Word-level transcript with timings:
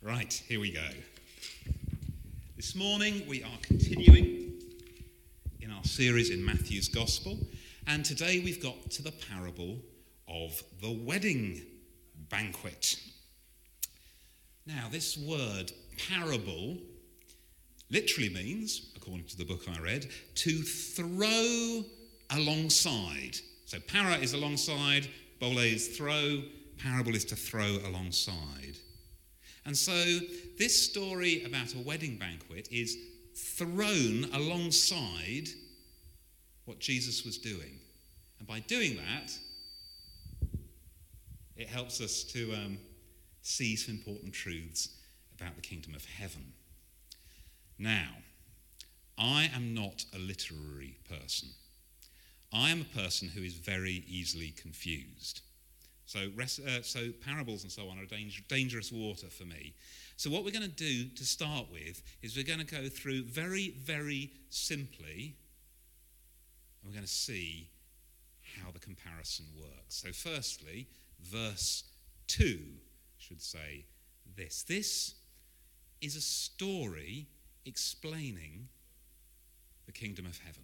Right, 0.00 0.32
here 0.46 0.60
we 0.60 0.70
go. 0.70 0.86
This 2.54 2.76
morning 2.76 3.24
we 3.28 3.42
are 3.42 3.58
continuing 3.62 4.52
in 5.60 5.72
our 5.72 5.82
series 5.82 6.30
in 6.30 6.44
Matthew's 6.44 6.86
Gospel, 6.86 7.36
and 7.88 8.04
today 8.04 8.38
we've 8.38 8.62
got 8.62 8.92
to 8.92 9.02
the 9.02 9.10
parable 9.10 9.80
of 10.28 10.62
the 10.80 10.92
wedding 10.92 11.62
banquet. 12.30 12.94
Now, 14.66 14.86
this 14.88 15.18
word 15.18 15.72
parable 16.08 16.76
literally 17.90 18.28
means, 18.28 18.92
according 18.94 19.26
to 19.26 19.36
the 19.36 19.44
book 19.44 19.62
I 19.68 19.80
read, 19.80 20.06
to 20.36 20.62
throw 20.62 21.82
alongside. 22.30 23.36
So, 23.66 23.80
para 23.80 24.16
is 24.18 24.32
alongside, 24.32 25.08
bole 25.40 25.58
is 25.58 25.88
throw, 25.88 26.42
parable 26.80 27.16
is 27.16 27.24
to 27.24 27.34
throw 27.34 27.78
alongside. 27.84 28.78
And 29.68 29.76
so, 29.76 30.02
this 30.56 30.82
story 30.82 31.44
about 31.44 31.74
a 31.74 31.78
wedding 31.78 32.16
banquet 32.16 32.68
is 32.72 32.96
thrown 33.34 34.24
alongside 34.32 35.48
what 36.64 36.78
Jesus 36.78 37.22
was 37.22 37.36
doing. 37.36 37.78
And 38.38 38.48
by 38.48 38.60
doing 38.60 38.96
that, 38.96 39.30
it 41.54 41.68
helps 41.68 42.00
us 42.00 42.24
to 42.32 42.54
um, 42.54 42.78
see 43.42 43.76
some 43.76 43.96
important 43.96 44.32
truths 44.32 44.88
about 45.38 45.54
the 45.54 45.60
kingdom 45.60 45.94
of 45.94 46.06
heaven. 46.06 46.54
Now, 47.78 48.08
I 49.18 49.50
am 49.54 49.74
not 49.74 50.06
a 50.14 50.18
literary 50.18 50.96
person. 51.10 51.50
I 52.54 52.70
am 52.70 52.80
a 52.80 52.98
person 52.98 53.28
who 53.28 53.42
is 53.42 53.52
very 53.52 54.02
easily 54.08 54.48
confused. 54.48 55.42
So, 56.08 56.20
uh, 56.40 56.80
so 56.80 57.10
parables 57.22 57.64
and 57.64 57.70
so 57.70 57.90
on 57.90 57.98
are 57.98 58.06
danger, 58.06 58.40
dangerous 58.48 58.90
water 58.90 59.26
for 59.26 59.44
me. 59.44 59.74
So, 60.16 60.30
what 60.30 60.42
we're 60.42 60.52
going 60.52 60.62
to 60.62 60.68
do 60.68 61.04
to 61.04 61.24
start 61.26 61.66
with 61.70 62.02
is 62.22 62.34
we're 62.34 62.46
going 62.46 62.64
to 62.64 62.64
go 62.64 62.88
through 62.88 63.24
very, 63.24 63.74
very 63.78 64.32
simply, 64.48 65.36
and 66.80 66.86
we're 66.86 66.94
going 66.94 67.04
to 67.04 67.12
see 67.12 67.68
how 68.56 68.70
the 68.70 68.78
comparison 68.78 69.44
works. 69.60 69.96
So, 69.96 70.08
firstly, 70.12 70.86
verse 71.20 71.84
2 72.28 72.58
should 73.18 73.42
say 73.42 73.84
this 74.34 74.62
this 74.62 75.14
is 76.00 76.16
a 76.16 76.22
story 76.22 77.26
explaining 77.66 78.68
the 79.84 79.92
kingdom 79.92 80.24
of 80.24 80.38
heaven. 80.38 80.62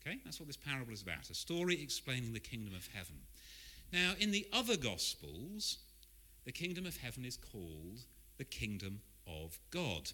Okay, 0.00 0.20
that's 0.24 0.40
what 0.40 0.46
this 0.46 0.56
parable 0.56 0.94
is 0.94 1.02
about 1.02 1.28
a 1.28 1.34
story 1.34 1.82
explaining 1.82 2.32
the 2.32 2.40
kingdom 2.40 2.74
of 2.74 2.88
heaven. 2.94 3.16
Now, 3.92 4.12
in 4.18 4.30
the 4.30 4.46
other 4.52 4.76
Gospels, 4.76 5.78
the 6.44 6.52
kingdom 6.52 6.86
of 6.86 6.96
heaven 6.96 7.24
is 7.24 7.36
called 7.36 8.04
the 8.38 8.44
kingdom 8.44 9.00
of 9.26 9.58
God. 9.70 10.12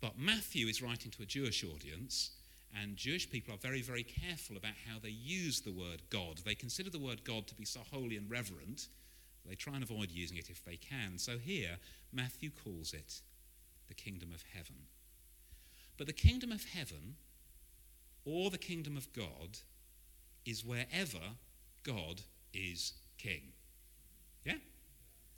But 0.00 0.18
Matthew 0.18 0.66
is 0.66 0.82
writing 0.82 1.10
to 1.12 1.22
a 1.22 1.26
Jewish 1.26 1.64
audience, 1.64 2.30
and 2.78 2.96
Jewish 2.96 3.30
people 3.30 3.54
are 3.54 3.58
very, 3.58 3.80
very 3.80 4.02
careful 4.02 4.56
about 4.56 4.74
how 4.86 4.98
they 5.02 5.08
use 5.08 5.60
the 5.60 5.72
word 5.72 6.02
God. 6.10 6.38
They 6.44 6.54
consider 6.54 6.90
the 6.90 6.98
word 6.98 7.24
God 7.24 7.46
to 7.46 7.54
be 7.54 7.64
so 7.64 7.80
holy 7.90 8.16
and 8.16 8.30
reverent, 8.30 8.88
they 9.46 9.54
try 9.54 9.74
and 9.74 9.82
avoid 9.82 10.10
using 10.10 10.36
it 10.36 10.48
if 10.48 10.64
they 10.64 10.76
can. 10.76 11.18
So 11.18 11.38
here, 11.38 11.76
Matthew 12.12 12.50
calls 12.50 12.94
it 12.94 13.20
the 13.88 13.94
kingdom 13.94 14.32
of 14.32 14.42
heaven. 14.54 14.86
But 15.96 16.06
the 16.06 16.12
kingdom 16.12 16.50
of 16.50 16.64
heaven, 16.64 17.16
or 18.24 18.50
the 18.50 18.58
kingdom 18.58 18.96
of 18.96 19.12
God, 19.12 19.58
is 20.46 20.64
wherever 20.64 21.20
God 21.82 22.22
is 22.54 22.92
king. 23.18 23.52
Yeah? 24.44 24.58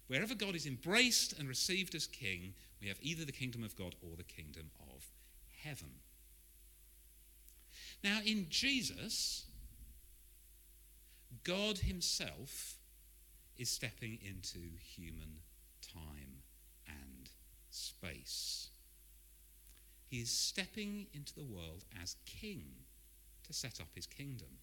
Wherever 0.07 0.35
God 0.35 0.55
is 0.55 0.67
embraced 0.67 1.39
and 1.39 1.49
received 1.49 1.95
as 1.95 2.07
king, 2.07 2.55
we 2.81 2.89
have 2.89 2.99
either 3.01 3.25
the 3.25 3.33
kingdom 3.33 3.65
of 3.65 3.77
God 3.77 3.95
or 4.03 4.17
the 4.17 4.23
kingdom 4.23 4.71
of 4.81 5.05
heaven. 5.63 5.91
Now, 8.05 8.21
in 8.25 8.47
Jesus, 8.51 9.47
God 11.45 11.79
Himself 11.79 12.77
is 13.57 13.71
stepping 13.71 14.19
into 14.23 14.59
human 14.79 15.41
time 15.81 16.43
and 16.87 17.31
space. 17.71 18.69
He 20.07 20.19
is 20.19 20.31
stepping 20.31 21.07
into 21.13 21.35
the 21.35 21.45
world 21.45 21.85
as 22.01 22.17
king 22.25 22.65
to 23.47 23.53
set 23.53 23.81
up 23.81 23.89
his 23.95 24.07
kingdom. 24.07 24.59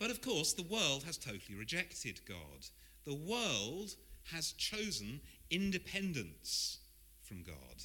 But 0.00 0.10
of 0.10 0.22
course, 0.22 0.54
the 0.54 0.62
world 0.62 1.04
has 1.04 1.18
totally 1.18 1.56
rejected 1.56 2.22
God. 2.26 2.66
The 3.04 3.14
world 3.14 3.94
has 4.32 4.52
chosen 4.52 5.20
independence 5.50 6.78
from 7.22 7.42
God. 7.42 7.84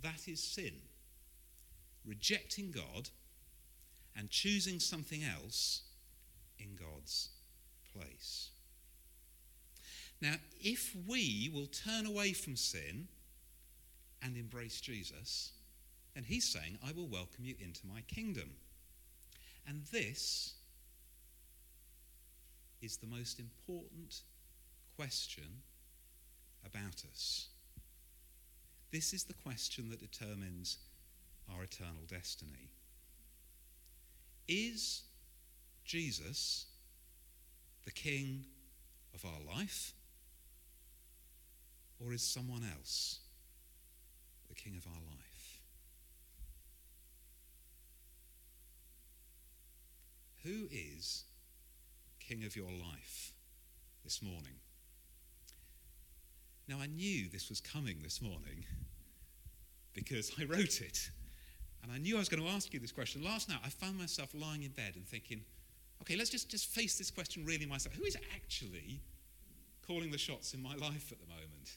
That 0.00 0.28
is 0.28 0.40
sin. 0.40 0.74
Rejecting 2.04 2.70
God 2.70 3.10
and 4.16 4.30
choosing 4.30 4.78
something 4.78 5.24
else 5.24 5.82
in 6.60 6.76
God's 6.76 7.30
place. 7.92 8.50
Now, 10.20 10.34
if 10.60 10.94
we 11.06 11.50
will 11.52 11.66
turn 11.66 12.06
away 12.06 12.32
from 12.32 12.54
sin 12.54 13.08
and 14.22 14.36
embrace 14.36 14.80
Jesus, 14.80 15.50
then 16.14 16.22
he's 16.22 16.48
saying, 16.48 16.78
I 16.86 16.92
will 16.92 17.08
welcome 17.08 17.44
you 17.44 17.56
into 17.58 17.88
my 17.88 18.02
kingdom. 18.02 18.50
And 19.66 19.84
this 19.90 20.54
is 22.80 22.96
the 22.98 23.06
most 23.06 23.38
important 23.38 24.22
question 24.96 25.62
about 26.64 27.04
us. 27.10 27.48
This 28.92 29.12
is 29.12 29.24
the 29.24 29.34
question 29.34 29.90
that 29.90 30.00
determines 30.00 30.78
our 31.52 31.64
eternal 31.64 32.04
destiny. 32.08 32.70
Is 34.48 35.02
Jesus 35.84 36.66
the 37.84 37.92
King 37.92 38.46
of 39.14 39.24
our 39.24 39.56
life? 39.56 39.92
Or 42.04 42.12
is 42.12 42.22
someone 42.22 42.62
else 42.76 43.20
the 44.48 44.54
King 44.54 44.76
of 44.76 44.86
our 44.86 45.00
life? 45.00 45.60
Who 50.44 50.68
is 50.70 51.24
king 52.26 52.44
of 52.44 52.56
your 52.56 52.70
life 52.70 53.32
this 54.04 54.22
morning? 54.22 54.54
Now, 56.68 56.78
I 56.80 56.86
knew 56.86 57.28
this 57.28 57.48
was 57.48 57.60
coming 57.60 57.98
this 58.02 58.20
morning 58.20 58.64
because 59.94 60.32
I 60.40 60.44
wrote 60.44 60.80
it. 60.80 61.10
And 61.82 61.92
I 61.92 61.98
knew 61.98 62.16
I 62.16 62.18
was 62.18 62.28
going 62.28 62.42
to 62.42 62.48
ask 62.48 62.74
you 62.74 62.80
this 62.80 62.90
question. 62.90 63.22
Last 63.22 63.48
night, 63.48 63.60
I 63.64 63.68
found 63.68 63.96
myself 63.96 64.30
lying 64.34 64.64
in 64.64 64.72
bed 64.72 64.94
and 64.96 65.06
thinking, 65.06 65.42
okay, 66.02 66.16
let's 66.16 66.30
just, 66.30 66.50
just 66.50 66.66
face 66.66 66.98
this 66.98 67.10
question 67.10 67.44
really 67.44 67.64
myself. 67.64 67.94
Who 67.94 68.04
is 68.04 68.16
actually 68.34 69.00
calling 69.86 70.10
the 70.10 70.18
shots 70.18 70.52
in 70.52 70.60
my 70.60 70.74
life 70.74 71.12
at 71.12 71.20
the 71.20 71.28
moment? 71.28 71.76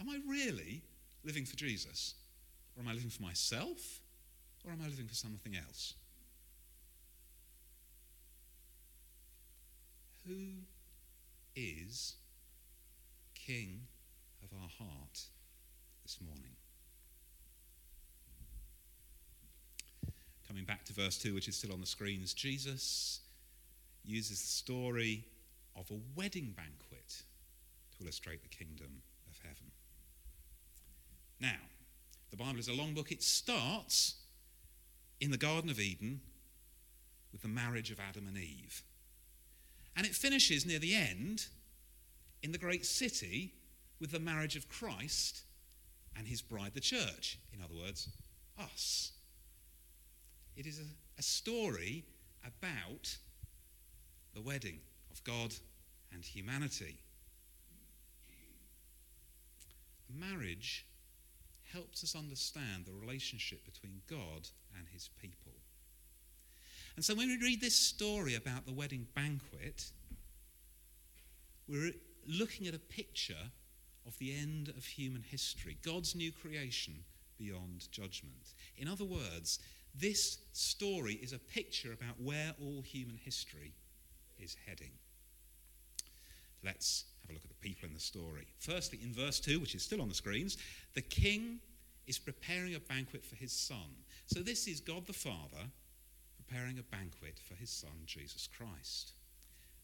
Am 0.00 0.08
I 0.08 0.20
really 0.30 0.82
living 1.24 1.44
for 1.44 1.56
Jesus? 1.56 2.14
Or 2.76 2.82
am 2.82 2.88
I 2.88 2.92
living 2.92 3.10
for 3.10 3.22
myself? 3.22 4.00
Or 4.64 4.70
am 4.70 4.80
I 4.84 4.88
living 4.88 5.08
for 5.08 5.14
something 5.14 5.56
else? 5.56 5.94
Who 10.26 10.64
is 11.56 12.14
King 13.34 13.82
of 14.42 14.50
our 14.60 14.68
heart 14.68 15.20
this 16.02 16.18
morning? 16.20 16.56
Coming 20.46 20.64
back 20.64 20.84
to 20.86 20.92
verse 20.92 21.16
2, 21.18 21.34
which 21.34 21.48
is 21.48 21.56
still 21.56 21.72
on 21.72 21.80
the 21.80 21.86
screens, 21.86 22.34
Jesus 22.34 23.20
uses 24.04 24.40
the 24.40 24.48
story 24.48 25.24
of 25.76 25.90
a 25.90 26.00
wedding 26.16 26.54
banquet 26.56 27.22
to 27.96 28.04
illustrate 28.04 28.42
the 28.42 28.48
kingdom 28.48 29.02
of 29.28 29.38
heaven. 29.42 29.70
Now, 31.40 31.60
the 32.30 32.36
Bible 32.36 32.58
is 32.58 32.68
a 32.68 32.74
long 32.74 32.94
book. 32.94 33.10
It 33.10 33.22
starts 33.22 34.16
in 35.20 35.30
the 35.30 35.38
Garden 35.38 35.70
of 35.70 35.80
Eden 35.80 36.20
with 37.32 37.42
the 37.42 37.48
marriage 37.48 37.90
of 37.90 38.00
Adam 38.00 38.26
and 38.26 38.36
Eve. 38.36 38.82
And 39.96 40.06
it 40.06 40.14
finishes 40.14 40.64
near 40.64 40.78
the 40.78 40.94
end 40.94 41.46
in 42.42 42.52
the 42.52 42.58
great 42.58 42.86
city 42.86 43.52
with 44.00 44.12
the 44.12 44.20
marriage 44.20 44.56
of 44.56 44.68
Christ 44.68 45.42
and 46.16 46.26
his 46.26 46.42
bride, 46.42 46.72
the 46.74 46.80
church. 46.80 47.38
In 47.52 47.62
other 47.62 47.74
words, 47.74 48.08
us. 48.58 49.12
It 50.56 50.66
is 50.66 50.78
a, 50.78 51.18
a 51.18 51.22
story 51.22 52.04
about 52.44 53.16
the 54.34 54.40
wedding 54.40 54.78
of 55.10 55.22
God 55.24 55.54
and 56.12 56.24
humanity. 56.24 56.98
Marriage 60.18 60.86
helps 61.72 62.02
us 62.02 62.16
understand 62.16 62.84
the 62.84 62.92
relationship 62.92 63.64
between 63.64 64.02
God 64.08 64.48
and 64.76 64.86
his 64.92 65.08
people. 65.20 65.52
And 66.96 67.04
so 67.04 67.14
when 67.14 67.28
we 67.28 67.38
read 67.38 67.60
this 67.60 67.76
story 67.76 68.34
about 68.34 68.66
the 68.66 68.72
wedding 68.72 69.06
banquet, 69.14 69.90
we're 71.68 71.92
looking 72.26 72.66
at 72.66 72.74
a 72.74 72.78
picture 72.78 73.50
of 74.06 74.18
the 74.18 74.34
end 74.36 74.68
of 74.68 74.84
human 74.84 75.22
history, 75.22 75.76
God's 75.84 76.14
new 76.14 76.32
creation 76.32 76.94
beyond 77.38 77.90
judgment. 77.90 78.54
In 78.76 78.88
other 78.88 79.04
words, 79.04 79.60
this 79.94 80.38
story 80.52 81.14
is 81.14 81.32
a 81.32 81.38
picture 81.38 81.92
about 81.92 82.20
where 82.20 82.54
all 82.60 82.82
human 82.82 83.16
history 83.16 83.72
is 84.38 84.56
heading. 84.66 84.92
Let's 86.62 87.04
have 87.22 87.30
a 87.30 87.32
look 87.32 87.42
at 87.44 87.48
the 87.48 87.68
people 87.68 87.88
in 87.88 87.94
the 87.94 88.00
story. 88.00 88.46
Firstly, 88.58 88.98
in 89.02 89.12
verse 89.12 89.40
2, 89.40 89.60
which 89.60 89.74
is 89.74 89.82
still 89.82 90.02
on 90.02 90.08
the 90.08 90.14
screens, 90.14 90.58
the 90.94 91.02
king 91.02 91.60
is 92.06 92.18
preparing 92.18 92.74
a 92.74 92.80
banquet 92.80 93.24
for 93.24 93.36
his 93.36 93.52
son. 93.52 94.04
So 94.26 94.40
this 94.40 94.66
is 94.66 94.80
God 94.80 95.06
the 95.06 95.12
Father 95.12 95.70
preparing 96.50 96.78
a 96.78 96.82
banquet 96.82 97.38
for 97.46 97.54
his 97.54 97.70
son, 97.70 97.90
Jesus 98.06 98.48
Christ. 98.56 99.12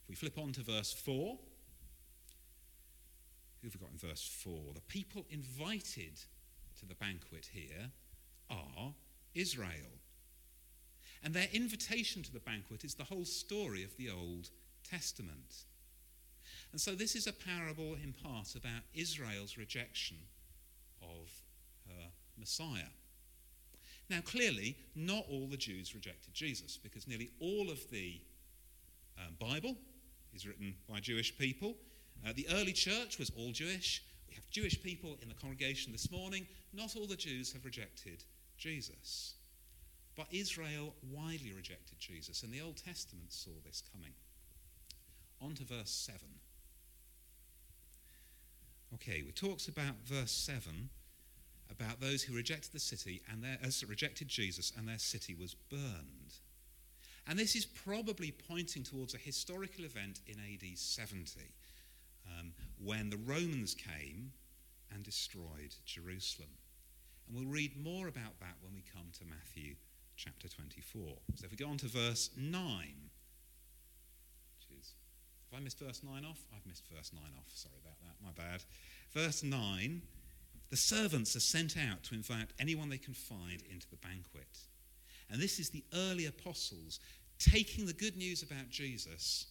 If 0.02 0.08
we 0.08 0.14
flip 0.14 0.38
on 0.38 0.52
to 0.52 0.62
verse 0.62 0.92
4, 0.92 1.38
who 3.60 3.66
have 3.66 3.74
we 3.74 3.80
got 3.80 3.90
in 3.92 4.08
verse 4.08 4.28
4? 4.42 4.74
The 4.74 4.80
people 4.82 5.24
invited 5.30 6.20
to 6.80 6.86
the 6.86 6.94
banquet 6.94 7.50
here 7.52 7.90
are 8.50 8.94
Israel. 9.34 10.00
And 11.22 11.34
their 11.34 11.48
invitation 11.52 12.22
to 12.22 12.32
the 12.32 12.40
banquet 12.40 12.84
is 12.84 12.94
the 12.94 13.04
whole 13.04 13.24
story 13.24 13.82
of 13.82 13.96
the 13.96 14.10
Old 14.10 14.50
Testament. 14.88 15.64
And 16.72 16.80
so 16.80 16.94
this 16.94 17.14
is 17.14 17.26
a 17.26 17.32
parable 17.32 17.96
in 18.02 18.12
part 18.12 18.54
about 18.54 18.82
Israel's 18.94 19.56
rejection 19.56 20.18
of 21.02 21.30
her 21.88 22.10
Messiah. 22.38 22.90
Now, 24.08 24.20
clearly, 24.24 24.76
not 24.94 25.24
all 25.28 25.48
the 25.48 25.56
Jews 25.56 25.94
rejected 25.94 26.32
Jesus 26.32 26.76
because 26.76 27.08
nearly 27.08 27.30
all 27.40 27.70
of 27.70 27.90
the 27.90 28.20
um, 29.18 29.34
Bible 29.40 29.76
is 30.32 30.46
written 30.46 30.74
by 30.88 31.00
Jewish 31.00 31.36
people. 31.36 31.74
Uh, 32.24 32.32
the 32.34 32.46
early 32.52 32.72
church 32.72 33.18
was 33.18 33.30
all 33.36 33.50
Jewish. 33.50 34.02
We 34.28 34.34
have 34.34 34.48
Jewish 34.50 34.80
people 34.82 35.18
in 35.22 35.28
the 35.28 35.34
congregation 35.34 35.92
this 35.92 36.10
morning. 36.10 36.46
Not 36.72 36.94
all 36.96 37.06
the 37.06 37.16
Jews 37.16 37.52
have 37.52 37.64
rejected 37.64 38.22
Jesus. 38.56 39.34
But 40.16 40.26
Israel 40.30 40.94
widely 41.10 41.52
rejected 41.52 41.98
Jesus, 41.98 42.42
and 42.42 42.52
the 42.52 42.62
Old 42.62 42.76
Testament 42.76 43.32
saw 43.32 43.50
this 43.64 43.82
coming. 43.92 44.12
On 45.42 45.54
to 45.54 45.64
verse 45.64 45.90
7. 45.90 46.20
Okay, 48.94 49.24
it 49.28 49.36
talks 49.36 49.68
about 49.68 49.94
verse 50.06 50.30
7 50.30 50.88
about 51.70 52.00
those 52.00 52.22
who 52.22 52.34
rejected 52.34 52.72
the 52.72 52.78
city 52.78 53.22
and 53.30 53.42
their, 53.42 53.58
uh, 53.62 53.70
rejected 53.88 54.28
Jesus 54.28 54.72
and 54.76 54.86
their 54.86 54.98
city 54.98 55.34
was 55.34 55.54
burned. 55.54 56.34
And 57.26 57.38
this 57.38 57.56
is 57.56 57.66
probably 57.66 58.30
pointing 58.30 58.84
towards 58.84 59.14
a 59.14 59.18
historical 59.18 59.84
event 59.84 60.20
in 60.26 60.36
AD 60.38 60.78
70 60.78 61.40
um, 62.26 62.52
when 62.82 63.10
the 63.10 63.16
Romans 63.16 63.74
came 63.74 64.32
and 64.92 65.02
destroyed 65.02 65.74
Jerusalem. 65.84 66.50
And 67.26 67.36
we'll 67.36 67.52
read 67.52 67.76
more 67.76 68.06
about 68.06 68.38
that 68.40 68.54
when 68.62 68.74
we 68.74 68.84
come 68.94 69.08
to 69.18 69.24
Matthew 69.24 69.74
chapter 70.16 70.48
24. 70.48 71.16
So 71.34 71.44
if 71.44 71.50
we 71.50 71.56
go 71.56 71.68
on 71.68 71.78
to 71.78 71.88
verse 71.88 72.30
9, 72.36 72.50
which 74.54 74.78
is, 74.78 74.94
have 75.50 75.60
I 75.60 75.62
missed 75.62 75.80
verse 75.80 76.02
9 76.04 76.24
off? 76.24 76.38
I've 76.54 76.66
missed 76.66 76.84
verse 76.94 77.10
9 77.12 77.22
off. 77.36 77.50
Sorry 77.52 77.74
about 77.82 77.98
that, 78.00 78.24
my 78.24 78.30
bad. 78.30 78.62
Verse 79.12 79.42
9 79.42 80.02
the 80.70 80.76
servants 80.76 81.36
are 81.36 81.40
sent 81.40 81.76
out 81.76 82.02
to 82.04 82.14
invite 82.14 82.48
anyone 82.58 82.88
they 82.88 82.98
can 82.98 83.14
find 83.14 83.62
into 83.70 83.88
the 83.90 83.96
banquet. 83.96 84.58
And 85.30 85.40
this 85.40 85.58
is 85.58 85.70
the 85.70 85.84
early 85.94 86.26
apostles 86.26 87.00
taking 87.38 87.86
the 87.86 87.92
good 87.92 88.16
news 88.16 88.42
about 88.42 88.70
Jesus 88.70 89.46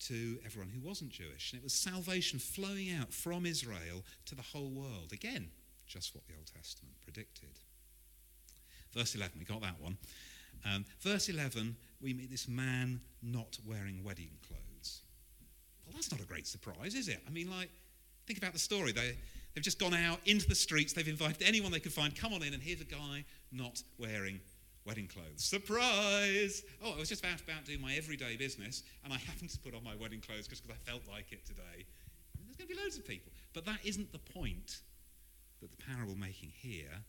to 0.00 0.38
everyone 0.44 0.70
who 0.70 0.86
wasn't 0.86 1.10
Jewish. 1.10 1.52
And 1.52 1.60
it 1.60 1.64
was 1.64 1.72
salvation 1.72 2.38
flowing 2.38 2.92
out 2.92 3.12
from 3.12 3.46
Israel 3.46 4.04
to 4.26 4.34
the 4.34 4.42
whole 4.42 4.70
world. 4.70 5.12
Again, 5.12 5.48
just 5.86 6.14
what 6.14 6.26
the 6.26 6.34
Old 6.34 6.46
Testament 6.46 6.94
predicted. 7.02 7.58
Verse 8.92 9.14
11, 9.14 9.38
we 9.38 9.44
got 9.44 9.62
that 9.62 9.80
one. 9.80 9.96
Um, 10.64 10.84
verse 11.00 11.28
11, 11.28 11.76
we 12.00 12.14
meet 12.14 12.30
this 12.30 12.48
man 12.48 13.00
not 13.22 13.58
wearing 13.66 14.02
wedding 14.04 14.30
clothes. 14.46 15.02
Well, 15.84 15.94
that's 15.94 16.10
not 16.10 16.20
a 16.20 16.26
great 16.26 16.46
surprise, 16.46 16.94
is 16.94 17.08
it? 17.08 17.22
I 17.26 17.30
mean, 17.30 17.50
like, 17.50 17.70
think 18.26 18.38
about 18.38 18.52
the 18.52 18.58
story. 18.58 18.92
They, 18.92 19.16
They've 19.54 19.64
just 19.64 19.78
gone 19.78 19.94
out 19.94 20.18
into 20.26 20.48
the 20.48 20.54
streets. 20.54 20.92
They've 20.92 21.06
invited 21.06 21.42
anyone 21.46 21.70
they 21.70 21.80
could 21.80 21.92
find. 21.92 22.14
Come 22.14 22.32
on 22.32 22.42
in, 22.42 22.54
and 22.54 22.62
here's 22.62 22.80
a 22.80 22.84
guy 22.84 23.24
not 23.52 23.82
wearing 23.98 24.40
wedding 24.84 25.06
clothes. 25.06 25.44
Surprise! 25.44 26.62
Oh, 26.82 26.92
I 26.92 26.98
was 26.98 27.08
just 27.08 27.24
about, 27.24 27.40
about 27.40 27.64
doing 27.64 27.80
my 27.80 27.94
everyday 27.94 28.36
business, 28.36 28.82
and 29.04 29.12
I 29.12 29.18
happened 29.18 29.50
to 29.50 29.58
put 29.58 29.74
on 29.74 29.84
my 29.84 29.94
wedding 29.94 30.20
clothes 30.20 30.48
just 30.48 30.66
because 30.66 30.76
I 30.76 30.90
felt 30.90 31.02
like 31.08 31.32
it 31.32 31.46
today. 31.46 31.62
I 31.62 32.38
mean, 32.38 32.46
there's 32.46 32.56
going 32.56 32.68
to 32.68 32.74
be 32.74 32.80
loads 32.80 32.98
of 32.98 33.06
people. 33.06 33.32
But 33.52 33.64
that 33.66 33.78
isn't 33.84 34.12
the 34.12 34.18
point 34.18 34.80
that 35.60 35.70
the 35.70 35.76
parable 35.76 36.16
making 36.16 36.52
here, 36.56 37.04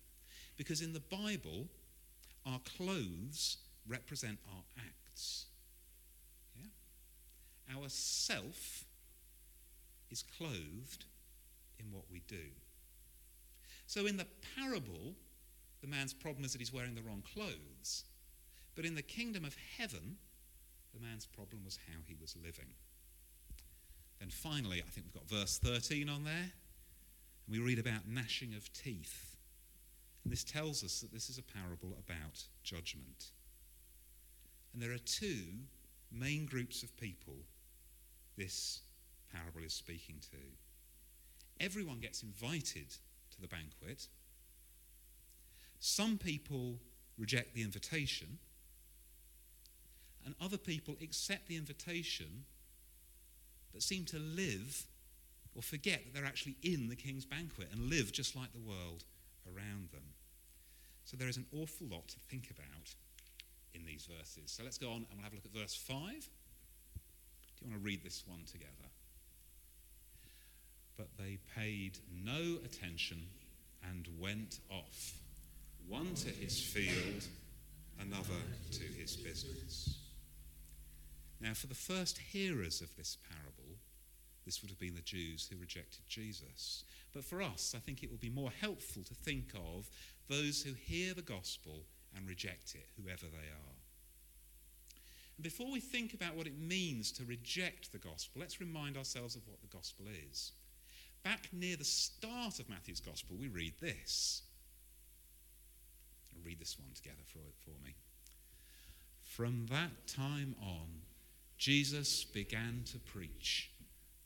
because 0.55 0.81
in 0.81 0.93
the 0.93 1.01
Bible, 1.01 1.67
our 2.45 2.59
clothes 2.77 3.57
represent 3.87 4.37
our 4.53 4.63
acts. 4.77 5.45
Yeah? 6.55 7.75
Our 7.75 7.89
self 7.89 8.85
is 10.11 10.23
clothed 10.37 11.05
in 11.79 11.91
what 11.91 12.03
we 12.11 12.21
do. 12.27 12.51
So 13.87 14.05
in 14.05 14.17
the 14.17 14.27
parable, 14.55 15.15
the 15.81 15.87
man's 15.87 16.13
problem 16.13 16.43
is 16.43 16.51
that 16.51 16.59
he's 16.59 16.73
wearing 16.73 16.95
the 16.95 17.01
wrong 17.01 17.23
clothes. 17.33 18.03
But 18.75 18.85
in 18.85 18.95
the 18.95 19.01
kingdom 19.01 19.45
of 19.45 19.55
heaven, 19.77 20.17
the 20.93 21.05
man's 21.05 21.25
problem 21.25 21.63
was 21.63 21.79
how 21.87 21.99
he 22.05 22.15
was 22.19 22.35
living. 22.35 22.73
Then 24.19 24.29
finally, 24.29 24.81
I 24.85 24.89
think 24.89 25.07
we've 25.07 25.13
got 25.13 25.29
verse 25.29 25.57
13 25.59 26.09
on 26.09 26.23
there. 26.23 26.33
And 27.45 27.51
we 27.51 27.59
read 27.59 27.79
about 27.79 28.07
gnashing 28.07 28.53
of 28.55 28.71
teeth. 28.73 29.37
And 30.23 30.31
this 30.31 30.43
tells 30.43 30.83
us 30.83 31.01
that 31.01 31.13
this 31.13 31.29
is 31.29 31.37
a 31.37 31.43
parable 31.43 31.95
about 31.99 32.43
judgment. 32.63 33.31
And 34.73 34.81
there 34.81 34.91
are 34.91 34.97
two 34.97 35.43
main 36.11 36.45
groups 36.45 36.81
of 36.81 36.95
people 36.97 37.35
this 38.37 38.81
parable 39.31 39.63
is 39.65 39.73
speaking 39.73 40.15
to. 40.31 40.37
Everyone 41.59 41.99
gets 41.99 42.23
invited 42.23 42.89
to 43.31 43.41
the 43.41 43.47
banquet. 43.47 44.07
Some 45.79 46.17
people 46.17 46.79
reject 47.17 47.53
the 47.53 47.61
invitation, 47.61 48.39
and 50.25 50.35
other 50.41 50.57
people 50.57 50.95
accept 51.01 51.47
the 51.47 51.55
invitation 51.55 52.45
but 53.71 53.83
seem 53.83 54.05
to 54.05 54.17
live 54.17 54.87
or 55.53 55.61
forget 55.61 56.03
that 56.05 56.13
they're 56.13 56.25
actually 56.25 56.55
in 56.63 56.87
the 56.87 56.95
king's 56.95 57.25
banquet 57.25 57.67
and 57.71 57.89
live 57.89 58.11
just 58.11 58.35
like 58.35 58.51
the 58.53 58.59
world 58.59 59.03
around 59.45 59.89
them. 59.91 60.13
So 61.03 61.17
there 61.17 61.27
is 61.27 61.37
an 61.37 61.45
awful 61.53 61.87
lot 61.87 62.07
to 62.07 62.19
think 62.31 62.49
about 62.49 62.95
in 63.73 63.85
these 63.85 64.07
verses. 64.17 64.51
So 64.51 64.63
let's 64.63 64.77
go 64.77 64.89
on 64.89 65.05
and 65.09 65.15
we'll 65.15 65.23
have 65.23 65.33
a 65.33 65.35
look 65.35 65.45
at 65.45 65.51
verse 65.51 65.75
5. 65.75 65.95
Do 65.99 67.65
you 67.65 67.71
want 67.71 67.81
to 67.81 67.85
read 67.85 68.01
this 68.01 68.23
one 68.25 68.43
together? 68.49 68.94
But 70.97 71.07
they 71.17 71.39
paid 71.55 71.99
no 72.23 72.57
attention 72.63 73.27
and 73.89 74.07
went 74.19 74.59
off, 74.69 75.19
one 75.87 76.13
to 76.15 76.29
his 76.29 76.59
field, 76.61 77.23
another 77.99 78.41
to 78.71 78.83
his 78.83 79.15
business. 79.15 79.99
Now, 81.39 81.53
for 81.53 81.67
the 81.67 81.75
first 81.75 82.17
hearers 82.17 82.81
of 82.81 82.95
this 82.95 83.17
parable, 83.29 83.77
this 84.45 84.61
would 84.61 84.69
have 84.69 84.79
been 84.79 84.95
the 84.95 85.01
Jews 85.01 85.47
who 85.49 85.59
rejected 85.59 86.03
Jesus. 86.07 86.83
But 87.13 87.25
for 87.25 87.41
us, 87.41 87.73
I 87.75 87.79
think 87.79 88.03
it 88.03 88.11
will 88.11 88.17
be 88.17 88.29
more 88.29 88.51
helpful 88.61 89.03
to 89.03 89.13
think 89.13 89.53
of 89.55 89.89
those 90.29 90.63
who 90.63 90.73
hear 90.73 91.13
the 91.13 91.21
gospel 91.21 91.83
and 92.15 92.27
reject 92.27 92.75
it, 92.75 92.87
whoever 92.95 93.25
they 93.25 93.49
are. 93.49 93.75
And 95.37 95.43
before 95.43 95.71
we 95.71 95.79
think 95.79 96.13
about 96.13 96.35
what 96.35 96.47
it 96.47 96.57
means 96.57 97.11
to 97.13 97.25
reject 97.25 97.91
the 97.91 97.97
gospel, 97.97 98.39
let's 98.39 98.61
remind 98.61 98.97
ourselves 98.97 99.35
of 99.35 99.47
what 99.47 99.61
the 99.61 99.67
gospel 99.67 100.05
is 100.29 100.53
back 101.25 101.49
near 101.51 101.75
the 101.75 101.83
start 101.83 102.59
of 102.59 102.69
Matthew's 102.69 103.01
Gospel, 103.01 103.35
we 103.37 103.47
read 103.47 103.73
this. 103.81 104.43
I'll 106.31 106.45
read 106.45 106.59
this 106.59 106.77
one 106.79 106.91
together 106.93 107.23
for, 107.25 107.39
for 107.65 107.83
me. 107.83 107.95
From 109.21 109.65
that 109.71 110.07
time 110.07 110.55
on, 110.61 111.01
Jesus 111.57 112.23
began 112.23 112.83
to 112.91 112.99
preach 112.99 113.71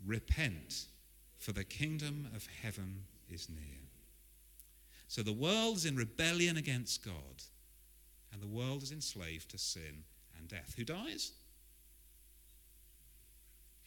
Repent, 0.06 0.86
for 1.38 1.51
the 1.53 1.63
kingdom 1.63 2.27
of 2.36 2.48
heaven 2.62 3.03
is 3.29 3.50
near. 3.50 3.79
So 5.08 5.24
the 5.24 5.34
world 5.34 5.77
is 5.77 5.86
in 5.86 5.96
rebellion 5.96 6.58
against 6.58 7.03
God, 7.03 7.44
and 8.32 8.41
the 8.41 8.48
world 8.48 8.84
is 8.84 8.91
enslaved 8.91 9.51
to 9.51 9.58
sin 9.58 10.03
and 10.38 10.48
death. 10.48 10.74
Who 10.77 10.84
dies? 10.84 11.32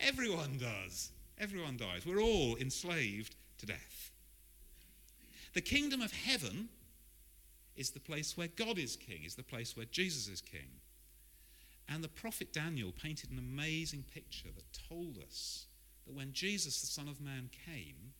Everyone 0.00 0.58
does. 0.58 1.10
Everyone 1.38 1.76
dies. 1.76 2.06
We're 2.06 2.22
all 2.22 2.56
enslaved 2.56 3.36
to 3.58 3.66
death. 3.66 4.10
The 5.54 5.60
kingdom 5.60 6.00
of 6.00 6.12
heaven 6.12 6.68
is 7.76 7.90
the 7.90 8.00
place 8.00 8.36
where 8.36 8.48
God 8.48 8.78
is 8.78 8.96
king, 8.96 9.22
is 9.24 9.34
the 9.34 9.42
place 9.42 9.76
where 9.76 9.86
Jesus 9.86 10.28
is 10.28 10.40
king. 10.40 10.80
And 11.88 12.02
the 12.02 12.08
prophet 12.08 12.52
Daniel 12.52 12.92
painted 12.92 13.30
an 13.30 13.38
amazing 13.38 14.04
picture 14.14 14.48
that 14.54 14.78
told 14.88 15.18
us 15.18 15.66
that 16.06 16.14
when 16.14 16.32
Jesus, 16.32 16.80
the 16.80 16.86
Son 16.86 17.08
of 17.08 17.20
Man, 17.20 17.50
came, 17.66 18.12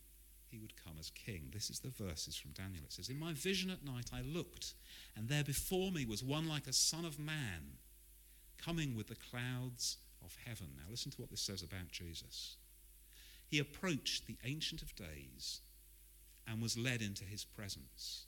he 0.50 0.58
would 0.58 0.74
come 0.84 0.94
as 1.00 1.10
king. 1.10 1.48
This 1.52 1.70
is 1.70 1.80
the 1.80 1.88
verses 1.88 2.36
from 2.36 2.50
Daniel. 2.50 2.84
It 2.84 2.92
says, 2.92 3.08
In 3.08 3.18
my 3.18 3.32
vision 3.32 3.70
at 3.70 3.84
night 3.84 4.10
I 4.12 4.20
looked, 4.20 4.74
and 5.16 5.28
there 5.28 5.44
before 5.44 5.90
me 5.90 6.04
was 6.04 6.22
one 6.22 6.46
like 6.46 6.66
a 6.66 6.72
son 6.74 7.06
of 7.06 7.18
man, 7.18 7.78
coming 8.58 8.94
with 8.94 9.08
the 9.08 9.16
clouds 9.16 9.96
of 10.22 10.36
heaven. 10.44 10.68
Now 10.76 10.90
listen 10.90 11.10
to 11.12 11.20
what 11.20 11.30
this 11.30 11.40
says 11.40 11.62
about 11.62 11.90
Jesus. 11.90 12.56
He 13.52 13.58
approached 13.58 14.26
the 14.26 14.38
Ancient 14.44 14.80
of 14.80 14.96
Days 14.96 15.60
and 16.48 16.62
was 16.62 16.78
led 16.78 17.02
into 17.02 17.22
his 17.24 17.44
presence. 17.44 18.24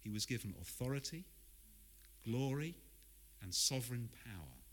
He 0.00 0.10
was 0.10 0.26
given 0.26 0.52
authority, 0.60 1.22
glory, 2.24 2.74
and 3.40 3.54
sovereign 3.54 4.08
power. 4.24 4.64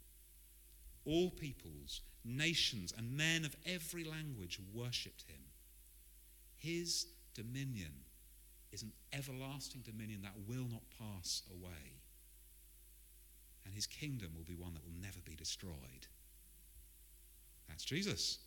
All 1.05 1.29
peoples, 1.29 2.01
nations, 2.25 2.95
and 2.97 3.15
men 3.15 3.45
of 3.45 3.55
every 3.63 4.03
language 4.03 4.59
worshipped 4.73 5.25
him. 5.27 5.43
His 6.55 7.05
dominion 7.35 7.93
is 8.71 8.81
an 8.81 8.91
everlasting 9.13 9.81
dominion 9.81 10.23
that 10.23 10.33
will 10.47 10.65
not 10.65 10.81
pass 10.97 11.43
away. 11.51 12.01
And 13.65 13.75
his 13.75 13.85
kingdom 13.85 14.31
will 14.35 14.45
be 14.45 14.55
one 14.55 14.73
that 14.73 14.83
will 14.83 14.99
never 14.99 15.19
be 15.23 15.35
destroyed. 15.35 16.07
That's 17.69 17.85
Jesus, 17.85 18.39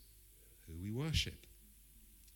who 0.66 0.74
we 0.82 0.90
worship. 0.90 1.46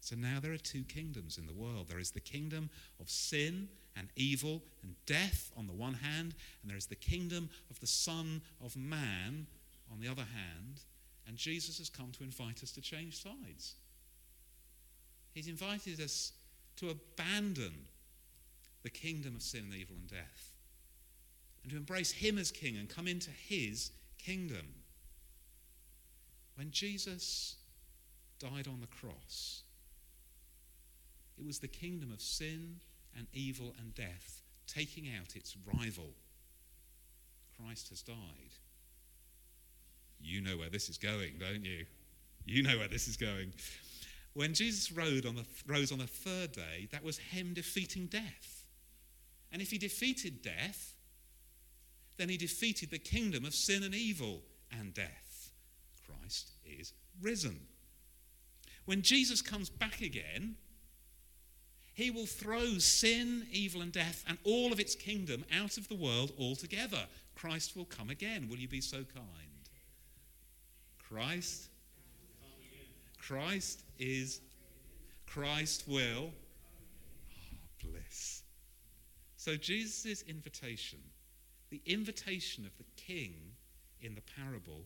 So 0.00 0.16
now 0.16 0.38
there 0.40 0.52
are 0.52 0.58
two 0.58 0.84
kingdoms 0.84 1.36
in 1.36 1.46
the 1.46 1.52
world 1.52 1.88
there 1.88 1.98
is 1.98 2.10
the 2.10 2.20
kingdom 2.20 2.70
of 2.98 3.10
sin 3.10 3.68
and 3.96 4.08
evil 4.16 4.62
and 4.82 4.94
death 5.04 5.50
on 5.56 5.66
the 5.66 5.72
one 5.72 5.94
hand, 5.94 6.34
and 6.62 6.70
there 6.70 6.78
is 6.78 6.86
the 6.86 6.94
kingdom 6.94 7.50
of 7.70 7.80
the 7.80 7.86
Son 7.86 8.40
of 8.64 8.76
Man 8.76 9.46
on 9.92 10.00
the 10.00 10.08
other 10.08 10.26
hand. 10.34 10.80
And 11.26 11.36
Jesus 11.36 11.78
has 11.78 11.90
come 11.90 12.12
to 12.12 12.24
invite 12.24 12.62
us 12.62 12.72
to 12.72 12.80
change 12.80 13.22
sides. 13.22 13.74
He's 15.32 15.48
invited 15.48 16.00
us 16.00 16.32
to 16.76 16.90
abandon 16.90 17.72
the 18.82 18.90
kingdom 18.90 19.36
of 19.36 19.42
sin 19.42 19.64
and 19.70 19.74
evil 19.74 19.96
and 19.96 20.08
death 20.08 20.52
and 21.62 21.70
to 21.72 21.76
embrace 21.76 22.10
Him 22.10 22.38
as 22.38 22.50
King 22.50 22.76
and 22.76 22.88
come 22.88 23.06
into 23.06 23.30
His 23.30 23.90
kingdom. 24.18 24.66
When 26.54 26.70
Jesus 26.70 27.56
died 28.40 28.66
on 28.66 28.80
the 28.80 28.86
cross, 28.88 29.62
it 31.38 31.46
was 31.46 31.60
the 31.60 31.68
kingdom 31.68 32.10
of 32.12 32.20
sin 32.20 32.80
and 33.16 33.26
evil 33.32 33.74
and 33.78 33.94
death 33.94 34.42
taking 34.66 35.08
out 35.18 35.36
its 35.36 35.56
rival. 35.78 36.10
Christ 37.58 37.90
has 37.90 38.02
died. 38.02 38.16
You 40.22 40.40
know 40.40 40.56
where 40.56 40.68
this 40.68 40.88
is 40.88 40.98
going, 40.98 41.34
don't 41.38 41.64
you? 41.64 41.86
You 42.44 42.62
know 42.62 42.78
where 42.78 42.88
this 42.88 43.08
is 43.08 43.16
going. 43.16 43.52
When 44.34 44.54
Jesus 44.54 44.92
rose 44.92 45.24
on, 45.26 45.34
the, 45.34 45.44
rose 45.66 45.92
on 45.92 45.98
the 45.98 46.06
third 46.06 46.52
day, 46.52 46.88
that 46.92 47.02
was 47.02 47.18
him 47.18 47.54
defeating 47.54 48.06
death. 48.06 48.64
And 49.52 49.60
if 49.60 49.70
he 49.70 49.78
defeated 49.78 50.42
death, 50.42 50.94
then 52.16 52.28
he 52.28 52.36
defeated 52.36 52.90
the 52.90 52.98
kingdom 52.98 53.44
of 53.44 53.54
sin 53.54 53.82
and 53.82 53.94
evil 53.94 54.42
and 54.70 54.94
death. 54.94 55.50
Christ 56.06 56.50
is 56.64 56.92
risen. 57.20 57.60
When 58.90 59.02
Jesus 59.02 59.40
comes 59.40 59.70
back 59.70 60.00
again, 60.00 60.56
he 61.94 62.10
will 62.10 62.26
throw 62.26 62.78
sin, 62.78 63.46
evil, 63.52 63.82
and 63.82 63.92
death 63.92 64.24
and 64.26 64.36
all 64.42 64.72
of 64.72 64.80
its 64.80 64.96
kingdom 64.96 65.44
out 65.56 65.78
of 65.78 65.86
the 65.86 65.94
world 65.94 66.32
altogether. 66.36 67.06
Christ 67.36 67.76
will 67.76 67.84
come 67.84 68.10
again. 68.10 68.48
Will 68.50 68.56
you 68.56 68.66
be 68.66 68.80
so 68.80 69.04
kind? 69.04 69.68
Christ 71.08 71.68
Christ 73.16 73.84
is, 74.00 74.40
Christ 75.24 75.84
will. 75.86 76.32
Oh, 76.32 77.88
bliss. 77.88 78.42
So, 79.36 79.54
Jesus' 79.54 80.22
invitation, 80.22 80.98
the 81.70 81.80
invitation 81.86 82.66
of 82.66 82.76
the 82.76 82.86
king 82.96 83.52
in 84.00 84.16
the 84.16 84.22
parable, 84.36 84.82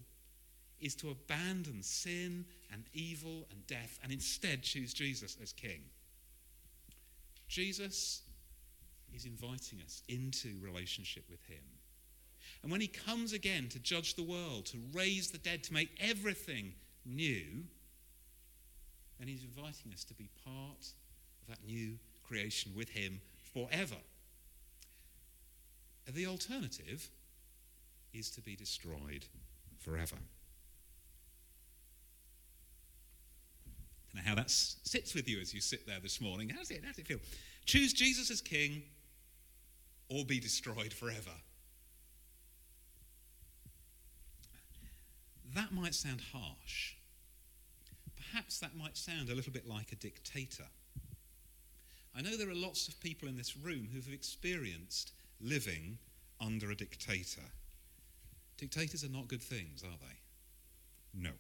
is 0.81 0.95
to 0.97 1.11
abandon 1.11 1.83
sin 1.83 2.45
and 2.73 2.85
evil 2.93 3.47
and 3.50 3.66
death 3.66 3.99
and 4.02 4.12
instead 4.12 4.62
choose 4.62 4.93
Jesus 4.93 5.37
as 5.43 5.52
king. 5.52 5.81
Jesus 7.49 8.23
is 9.14 9.25
inviting 9.25 9.81
us 9.85 10.02
into 10.09 10.57
relationship 10.61 11.25
with 11.31 11.45
him. 11.45 11.62
And 12.62 12.73
when 12.73 12.81
he 12.81 12.88
comes 12.88 13.33
again 13.33 13.69
to 13.71 13.78
judge 13.78 14.14
the 14.14 14.23
world, 14.23 14.66
to 14.66 14.78
raise 14.93 15.31
the 15.31 15.38
dead, 15.38 15.62
to 15.64 15.73
make 15.73 15.90
everything 16.00 16.73
new, 17.04 17.64
and 19.21 19.28
he's 19.28 19.45
inviting 19.45 19.93
us 19.93 20.04
to 20.04 20.14
be 20.14 20.31
part 20.45 20.81
of 20.81 21.49
that 21.49 21.64
new 21.64 21.99
creation 22.26 22.73
with 22.75 22.88
him 22.88 23.21
forever. 23.52 23.97
The 26.12 26.26
alternative 26.26 27.11
is 28.12 28.31
to 28.31 28.40
be 28.40 28.57
destroyed 28.57 29.26
forever. 29.78 30.16
Know 34.14 34.23
how 34.25 34.35
that 34.37 34.50
sits 34.50 35.14
with 35.14 35.28
you 35.28 35.40
as 35.40 35.52
you 35.52 35.61
sit 35.61 35.87
there 35.87 35.99
this 36.00 36.21
morning. 36.21 36.49
How 36.49 36.59
does 36.59 36.71
it, 36.71 36.83
how 36.83 36.90
does 36.90 36.99
it 36.99 37.06
feel? 37.06 37.18
Choose 37.66 37.92
Jesus 37.92 38.30
as 38.30 38.40
king 38.40 38.83
or 40.09 40.25
be 40.25 40.38
destroyed 40.38 40.92
forever. 40.92 41.33
That 45.54 45.73
might 45.73 45.94
sound 45.94 46.21
harsh 46.33 46.94
perhaps 48.35 48.59
that 48.59 48.76
might 48.76 48.97
sound 48.97 49.28
a 49.30 49.35
little 49.35 49.52
bit 49.52 49.68
like 49.68 49.92
a 49.92 49.97
dictator. 49.97 50.66
I 52.16 52.21
know 52.21 52.37
there 52.37 52.50
are 52.50 52.54
lots 52.54 52.88
of 52.88 52.99
people 53.00 53.28
in 53.28 53.37
this 53.37 53.56
room 53.56 53.88
who 53.92 53.99
have 53.99 54.12
experienced 54.12 55.12
living 55.40 55.99
under 56.40 56.71
a 56.71 56.75
dictator. 56.75 57.42
Dictators 58.56 59.04
are 59.04 59.09
not 59.09 59.28
good 59.28 59.42
things, 59.42 59.85
are 59.85 59.99
they? 60.00 61.23
No. 61.23 61.30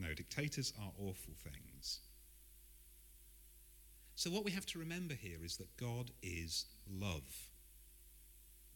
No, 0.00 0.14
dictators 0.14 0.72
are 0.80 0.92
awful 0.98 1.34
things. 1.44 2.00
So, 4.14 4.30
what 4.30 4.44
we 4.44 4.50
have 4.52 4.66
to 4.66 4.78
remember 4.78 5.14
here 5.14 5.44
is 5.44 5.58
that 5.58 5.76
God 5.76 6.10
is 6.22 6.64
love. 6.90 7.48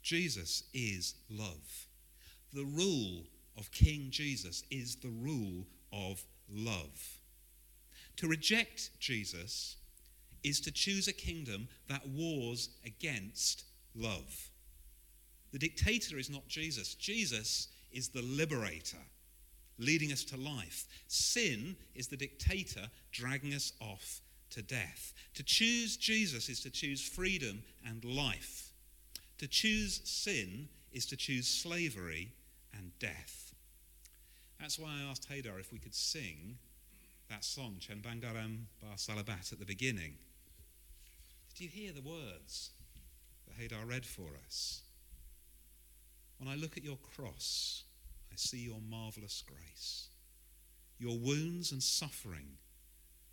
Jesus 0.03 0.65
is 0.75 1.15
love. 1.31 1.87
The 2.53 2.65
rule 2.65 3.25
of 3.57 3.71
King 3.71 4.09
Jesus 4.11 4.65
is 4.71 4.97
the 4.97 5.09
rule 5.09 5.67
of 5.93 6.23
love. 6.49 7.21
To 8.17 8.29
reject 8.29 8.91
Jesus 9.01 9.77
is 10.43 10.61
to 10.61 10.71
choose 10.71 11.09
a 11.09 11.13
kingdom 11.13 11.69
that 11.89 12.07
wars 12.07 12.69
against 12.85 13.65
love. 13.95 14.51
The 15.53 15.59
dictator 15.59 16.19
is 16.19 16.29
not 16.29 16.49
Jesus, 16.49 16.95
Jesus 16.95 17.69
is 17.91 18.09
the 18.09 18.23
liberator, 18.23 18.99
leading 19.79 20.13
us 20.13 20.25
to 20.25 20.37
life. 20.37 20.87
Sin 21.09 21.77
is 21.95 22.09
the 22.09 22.17
dictator, 22.17 22.87
dragging 23.13 23.55
us 23.55 23.73
off 23.81 24.21
to 24.51 24.63
death. 24.63 25.13
To 25.35 25.43
choose 25.43 25.97
Jesus 25.97 26.49
is 26.49 26.61
to 26.61 26.71
choose 26.71 27.03
freedom 27.03 27.63
and 27.87 28.05
life. 28.05 28.71
To 29.39 29.49
choose 29.49 30.01
sin 30.05 30.69
is 30.93 31.07
to 31.07 31.17
choose 31.17 31.49
slavery 31.49 32.33
and 32.77 32.93
death. 32.99 33.53
That's 34.61 34.79
why 34.79 34.91
I 34.91 35.11
asked 35.11 35.29
Haydar 35.29 35.59
if 35.59 35.73
we 35.73 35.79
could 35.79 35.95
sing 35.95 36.57
that 37.29 37.45
song, 37.45 37.77
Chen 37.81 38.01
Bangaram 38.01 38.67
Bar 38.81 38.95
Salabat, 38.97 39.53
at 39.53 39.59
the 39.59 39.65
beginning. 39.65 40.15
Did 41.55 41.65
you 41.65 41.69
hear 41.69 41.93
the 41.93 42.03
words 42.03 42.71
that 43.47 43.59
Haydar 43.59 43.89
read 43.89 44.07
for 44.07 44.29
us? 44.47 44.83
When 46.39 46.49
I 46.49 46.57
look 46.57 46.77
at 46.77 46.85
your 46.85 46.99
cross, 47.17 47.85
I 48.35 48.37
see 48.37 48.65
your 48.65 48.81
marvelous 48.91 49.45
grace, 49.47 50.09
your 50.99 51.17
wounds 51.17 51.71
and 51.71 51.81
suffering, 51.81 52.59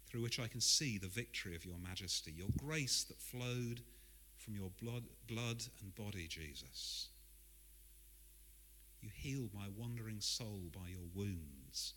through 0.05 0.21
which 0.21 0.39
I 0.39 0.45
can 0.45 0.61
see 0.61 0.99
the 0.99 1.07
victory 1.07 1.55
of 1.55 1.65
your 1.65 1.79
majesty, 1.79 2.31
your 2.31 2.49
grace 2.55 3.03
that 3.05 3.19
flowed 3.19 3.81
from 4.37 4.53
your 4.53 4.69
blood, 4.79 5.05
blood 5.27 5.63
and 5.81 5.95
body, 5.95 6.27
Jesus. 6.27 7.07
You 9.01 9.09
healed 9.11 9.49
my 9.55 9.65
wandering 9.75 10.19
soul 10.19 10.69
by 10.71 10.89
your 10.89 11.07
wounds. 11.15 11.93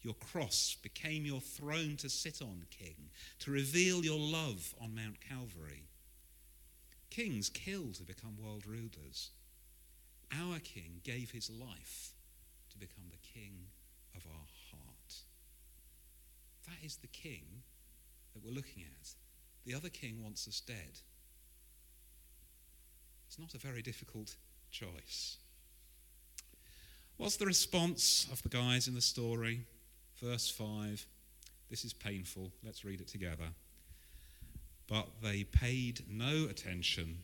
Your 0.00 0.14
cross 0.14 0.78
became 0.82 1.26
your 1.26 1.42
throne 1.42 1.96
to 1.98 2.08
sit 2.08 2.40
on, 2.40 2.64
King, 2.70 3.10
to 3.40 3.50
reveal 3.50 4.02
your 4.02 4.18
love 4.18 4.74
on 4.80 4.94
Mount 4.94 5.20
Calvary. 5.20 5.88
Kings 7.10 7.50
kill 7.50 7.92
to 7.92 8.02
become 8.02 8.38
world 8.42 8.66
rulers. 8.66 9.32
Our 10.32 10.58
King 10.60 11.00
gave 11.04 11.32
his 11.32 11.50
life 11.50 12.15
to 12.76 12.86
become 12.86 13.04
the 13.10 13.40
King 13.40 13.66
of 14.14 14.22
our 14.26 14.46
heart. 14.70 15.14
That 16.66 16.84
is 16.84 16.96
the 16.96 17.06
King 17.06 17.62
that 18.34 18.44
we're 18.44 18.54
looking 18.54 18.82
at. 18.82 19.08
The 19.64 19.74
other 19.74 19.88
King 19.88 20.22
wants 20.22 20.46
us 20.46 20.60
dead. 20.60 21.00
It's 23.26 23.38
not 23.38 23.54
a 23.54 23.58
very 23.58 23.82
difficult 23.82 24.36
choice. 24.70 25.38
What's 27.16 27.36
the 27.36 27.46
response 27.46 28.26
of 28.30 28.42
the 28.42 28.48
guys 28.48 28.88
in 28.88 28.94
the 28.94 29.00
story? 29.00 29.60
verse 30.22 30.50
5. 30.50 31.06
This 31.68 31.84
is 31.84 31.92
painful. 31.92 32.52
Let's 32.64 32.84
read 32.84 33.00
it 33.00 33.08
together. 33.08 33.48
But 34.88 35.08
they 35.22 35.44
paid 35.44 36.04
no 36.08 36.46
attention 36.48 37.18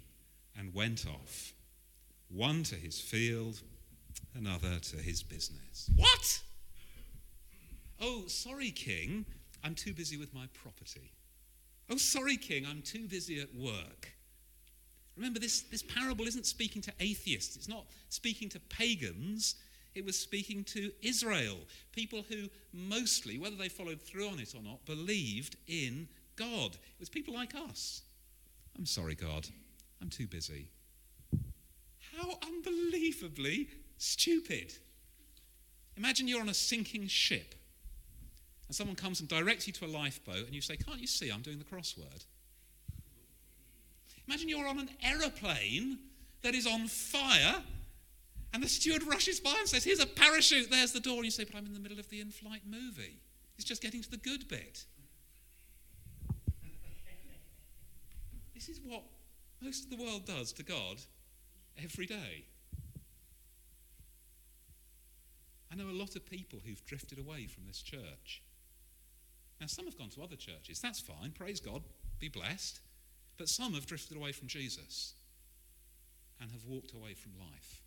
and 0.59 0.75
went 0.75 1.06
off, 1.06 1.54
one 2.28 2.62
to 2.64 2.75
his 2.75 3.00
field, 3.00 3.62
another 4.35 4.79
to 4.79 4.97
his 4.97 5.23
business. 5.23 5.91
What? 5.97 6.41
Oh, 8.00 8.25
sorry, 8.26 8.71
King, 8.71 9.25
I'm 9.62 9.75
too 9.75 9.93
busy 9.95 10.17
with 10.17 10.35
my 10.35 10.47
property. 10.62 11.12
Oh, 11.91 11.97
sorry, 11.97 12.37
King, 12.37 12.67
I'm 12.69 12.83
too 12.83 13.07
busy 13.07 13.41
at 13.41 13.55
work. 13.55 14.12
Remember, 15.17 15.38
this, 15.38 15.62
this 15.62 15.83
parable 15.83 16.26
isn't 16.26 16.47
speaking 16.47 16.83
to 16.83 16.93
atheists, 17.00 17.57
it's 17.57 17.69
not 17.69 17.87
speaking 18.09 18.49
to 18.50 18.61
pagans. 18.61 19.57
It 19.95 20.07
was 20.07 20.19
speaking 20.19 20.64
to 20.64 20.91
Israel, 21.02 21.59
people 21.93 22.25
who 22.26 22.49
mostly, 22.73 23.38
whether 23.38 23.57
they 23.57 23.69
followed 23.69 24.00
through 24.00 24.26
on 24.29 24.38
it 24.38 24.55
or 24.55 24.62
not, 24.62 24.87
believed 24.87 25.57
in 25.67 26.09
God. 26.35 26.73
It 26.73 26.99
was 26.99 27.11
people 27.11 27.35
like 27.35 27.55
us. 27.55 28.00
I'm 28.79 28.87
sorry, 28.87 29.14
God, 29.14 29.47
I'm 30.00 30.09
too 30.09 30.26
busy. 30.26 30.69
How 32.17 32.38
unbelievably 32.43 33.69
stupid. 34.02 34.75
Imagine 35.97 36.26
you're 36.26 36.40
on 36.40 36.49
a 36.49 36.54
sinking 36.54 37.06
ship 37.06 37.54
and 38.66 38.75
someone 38.75 38.97
comes 38.97 39.21
and 39.21 39.28
directs 39.28 39.66
you 39.66 39.73
to 39.75 39.85
a 39.85 39.87
lifeboat 39.87 40.47
and 40.47 40.54
you 40.54 40.61
say, 40.61 40.76
Can't 40.76 41.00
you 41.00 41.06
see 41.06 41.30
I'm 41.30 41.42
doing 41.42 41.59
the 41.59 41.64
crossword? 41.64 42.25
Imagine 44.26 44.49
you're 44.49 44.66
on 44.66 44.78
an 44.78 44.90
aeroplane 45.02 45.99
that 46.42 46.54
is 46.54 46.66
on 46.66 46.87
fire 46.87 47.62
and 48.54 48.62
the 48.62 48.68
steward 48.68 49.02
rushes 49.06 49.40
by 49.40 49.54
and 49.59 49.68
says, 49.68 49.85
Here's 49.85 50.00
a 50.00 50.06
parachute, 50.06 50.71
there's 50.71 50.92
the 50.92 51.00
door. 51.00 51.16
And 51.16 51.26
you 51.26 51.30
say, 51.30 51.44
But 51.44 51.56
I'm 51.56 51.66
in 51.66 51.75
the 51.75 51.80
middle 51.80 51.99
of 51.99 52.09
the 52.09 52.21
in 52.21 52.30
flight 52.30 52.62
movie. 52.68 53.21
It's 53.56 53.64
just 53.64 53.82
getting 53.82 54.02
to 54.02 54.11
the 54.11 54.16
good 54.16 54.49
bit. 54.49 54.85
this 58.54 58.68
is 58.68 58.80
what 58.85 59.02
most 59.61 59.85
of 59.85 59.90
the 59.90 59.97
world 59.97 60.25
does 60.25 60.52
to 60.52 60.62
God 60.62 60.99
every 61.82 62.06
day. 62.06 62.44
I 65.73 65.75
know 65.75 65.88
a 65.88 65.99
lot 65.99 66.17
of 66.17 66.26
people 66.26 66.61
who've 66.64 66.85
drifted 66.85 67.19
away 67.19 67.47
from 67.47 67.64
this 67.67 67.81
church. 67.81 68.43
Now, 69.59 69.67
some 69.69 69.87
have 69.87 69.97
gone 69.97 70.11
to 70.11 70.23
other 70.23 70.37
churches. 70.37 70.81
That's 70.81 71.00
fine. 71.00 71.31
Praise 71.31 71.61
God. 71.61 71.83
Be 72.19 72.29
blessed. 72.29 72.81
But 73.38 73.49
some 73.49 73.73
have 73.73 73.87
drifted 73.87 74.17
away 74.17 74.33
from 74.33 74.49
Jesus 74.49 75.14
and 76.41 76.50
have 76.50 76.67
walked 76.67 76.93
away 76.93 77.14
from 77.14 77.33
life. 77.38 77.81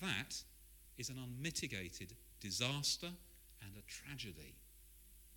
That 0.00 0.42
is 0.98 1.08
an 1.08 1.18
unmitigated 1.22 2.14
disaster 2.40 3.10
and 3.62 3.70
a 3.76 3.82
tragedy. 3.86 4.56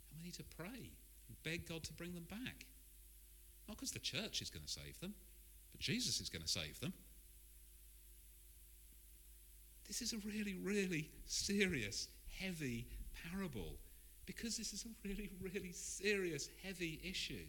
And 0.10 0.20
we 0.20 0.26
need 0.26 0.36
to 0.36 0.44
pray 0.58 0.92
and 1.28 1.44
beg 1.44 1.68
God 1.68 1.84
to 1.84 1.94
bring 1.94 2.16
them 2.16 2.26
back. 2.30 2.66
Not 3.68 3.78
because 3.78 3.92
the 3.92 4.00
church 4.00 4.42
is 4.42 4.50
going 4.50 4.66
to 4.66 4.72
save 4.72 5.00
them, 5.00 5.14
but 5.72 5.80
Jesus 5.80 6.20
is 6.20 6.30
going 6.30 6.42
to 6.42 6.48
save 6.48 6.80
them. 6.80 6.94
This 9.90 10.04
is 10.04 10.14
a 10.14 10.18
really, 10.18 10.56
really 10.64 11.10
serious, 11.26 12.08
heavy 12.40 12.86
parable 13.32 13.76
because 14.28 14.56
this 14.56 14.72
is 14.72 14.86
a 14.86 15.08
really, 15.08 15.32
really 15.42 15.72
serious, 15.72 16.48
heavy 16.64 17.02
issue. 17.04 17.48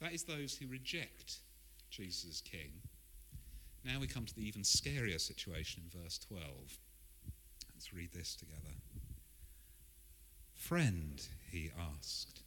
That 0.00 0.12
is 0.12 0.22
those 0.22 0.54
who 0.54 0.68
reject 0.68 1.40
Jesus 1.90 2.30
as 2.30 2.40
king. 2.40 2.70
Now 3.84 3.98
we 4.00 4.06
come 4.06 4.26
to 4.26 4.34
the 4.34 4.46
even 4.46 4.62
scarier 4.62 5.20
situation 5.20 5.82
in 5.84 6.00
verse 6.00 6.18
12. 6.18 6.44
Let's 7.74 7.92
read 7.92 8.12
this 8.12 8.36
together. 8.36 8.76
Friend, 10.54 11.20
he 11.50 11.72
asked, 11.98 12.42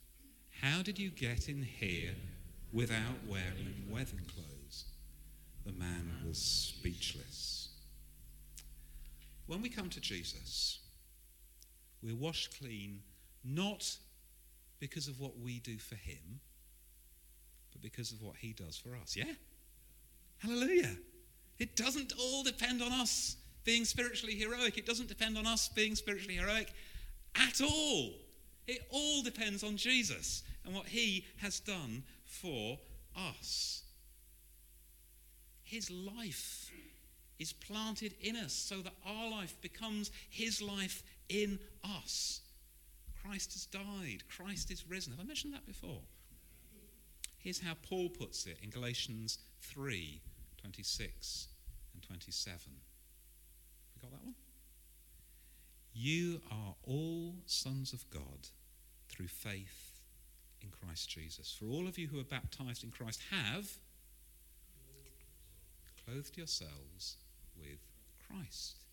how 0.61 0.81
did 0.81 0.97
you 0.97 1.09
get 1.09 1.49
in 1.49 1.61
here 1.61 2.15
without 2.71 3.27
wearing 3.27 3.89
wedding 3.89 4.25
clothes? 4.33 4.85
The 5.65 5.73
man 5.73 6.09
was 6.25 6.37
speechless. 6.37 7.74
When 9.47 9.61
we 9.61 9.69
come 9.69 9.89
to 9.89 9.99
Jesus, 10.01 10.79
we're 12.01 12.15
washed 12.15 12.57
clean 12.59 13.01
not 13.43 13.97
because 14.79 15.07
of 15.07 15.19
what 15.19 15.37
we 15.37 15.59
do 15.59 15.77
for 15.77 15.95
him, 15.95 16.39
but 17.71 17.81
because 17.81 18.11
of 18.11 18.21
what 18.21 18.35
he 18.37 18.53
does 18.53 18.77
for 18.77 18.95
us. 18.95 19.15
Yeah? 19.15 19.31
Hallelujah. 20.39 20.97
It 21.59 21.75
doesn't 21.75 22.13
all 22.19 22.43
depend 22.43 22.81
on 22.81 22.91
us 22.91 23.37
being 23.63 23.85
spiritually 23.85 24.35
heroic. 24.35 24.77
It 24.77 24.85
doesn't 24.85 25.09
depend 25.09 25.37
on 25.37 25.47
us 25.47 25.69
being 25.69 25.95
spiritually 25.95 26.35
heroic 26.35 26.73
at 27.35 27.61
all. 27.61 28.13
It 28.67 28.87
all 28.89 29.21
depends 29.21 29.63
on 29.63 29.77
Jesus 29.77 30.43
and 30.65 30.73
what 30.73 30.87
he 30.87 31.25
has 31.37 31.59
done 31.59 32.03
for 32.25 32.79
us. 33.15 33.83
His 35.63 35.89
life 35.89 36.64
is 37.39 37.53
planted 37.53 38.13
in 38.21 38.35
us 38.35 38.53
so 38.53 38.81
that 38.81 38.93
our 39.05 39.29
life 39.29 39.59
becomes 39.61 40.11
his 40.29 40.61
life 40.61 41.03
in 41.29 41.59
us. 41.83 42.41
Christ 43.23 43.53
has 43.53 43.65
died, 43.65 44.23
Christ 44.29 44.71
is 44.71 44.87
risen. 44.87 45.13
Have 45.13 45.21
I 45.21 45.23
mentioned 45.23 45.53
that 45.53 45.65
before? 45.65 46.01
Here's 47.39 47.59
how 47.59 47.73
Paul 47.87 48.09
puts 48.09 48.45
it 48.45 48.57
in 48.63 48.69
Galatians 48.69 49.39
3 49.61 50.21
26 50.61 51.47
and 51.93 52.01
27. 52.01 52.59
We 53.93 54.01
got 54.01 54.11
that 54.11 54.25
one? 54.25 54.33
You 55.93 56.41
are 56.51 56.75
all 56.83 57.35
sons 57.45 57.93
of 57.93 58.09
God 58.09 58.49
through 59.09 59.27
faith 59.27 60.01
in 60.61 60.69
Christ 60.69 61.09
Jesus. 61.09 61.55
For 61.57 61.65
all 61.65 61.87
of 61.87 61.97
you 61.97 62.07
who 62.07 62.19
are 62.19 62.23
baptized 62.23 62.83
in 62.83 62.89
Christ 62.89 63.21
have 63.31 63.77
clothed 66.03 66.37
yourselves 66.37 67.17
with 67.59 67.79
Christ. 68.27 68.83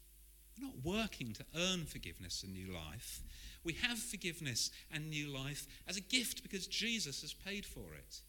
We're 0.58 0.66
not 0.66 0.84
working 0.84 1.32
to 1.34 1.44
earn 1.56 1.86
forgiveness 1.86 2.42
and 2.42 2.52
new 2.52 2.72
life. 2.72 3.22
We 3.64 3.74
have 3.74 3.98
forgiveness 3.98 4.70
and 4.92 5.08
new 5.08 5.28
life 5.28 5.66
as 5.88 5.96
a 5.96 6.02
gift 6.02 6.42
because 6.42 6.66
Jesus 6.66 7.22
has 7.22 7.32
paid 7.32 7.64
for 7.64 7.94
it. 7.94 8.20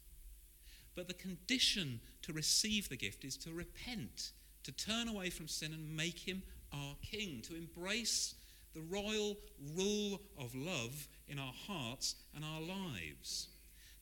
But 0.94 1.08
the 1.08 1.14
condition 1.14 2.00
to 2.22 2.32
receive 2.32 2.88
the 2.88 2.96
gift 2.96 3.24
is 3.24 3.36
to 3.38 3.52
repent, 3.52 4.32
to 4.62 4.72
turn 4.72 5.08
away 5.08 5.30
from 5.30 5.48
sin 5.48 5.72
and 5.72 5.96
make 5.96 6.18
him 6.18 6.42
our 6.72 6.94
king, 7.02 7.42
to 7.42 7.56
embrace 7.56 8.34
the 8.74 8.80
royal 8.80 9.36
rule 9.76 10.20
of 10.38 10.54
love 10.54 11.08
in 11.28 11.38
our 11.38 11.52
hearts 11.66 12.16
and 12.34 12.44
our 12.44 12.60
lives. 12.60 13.48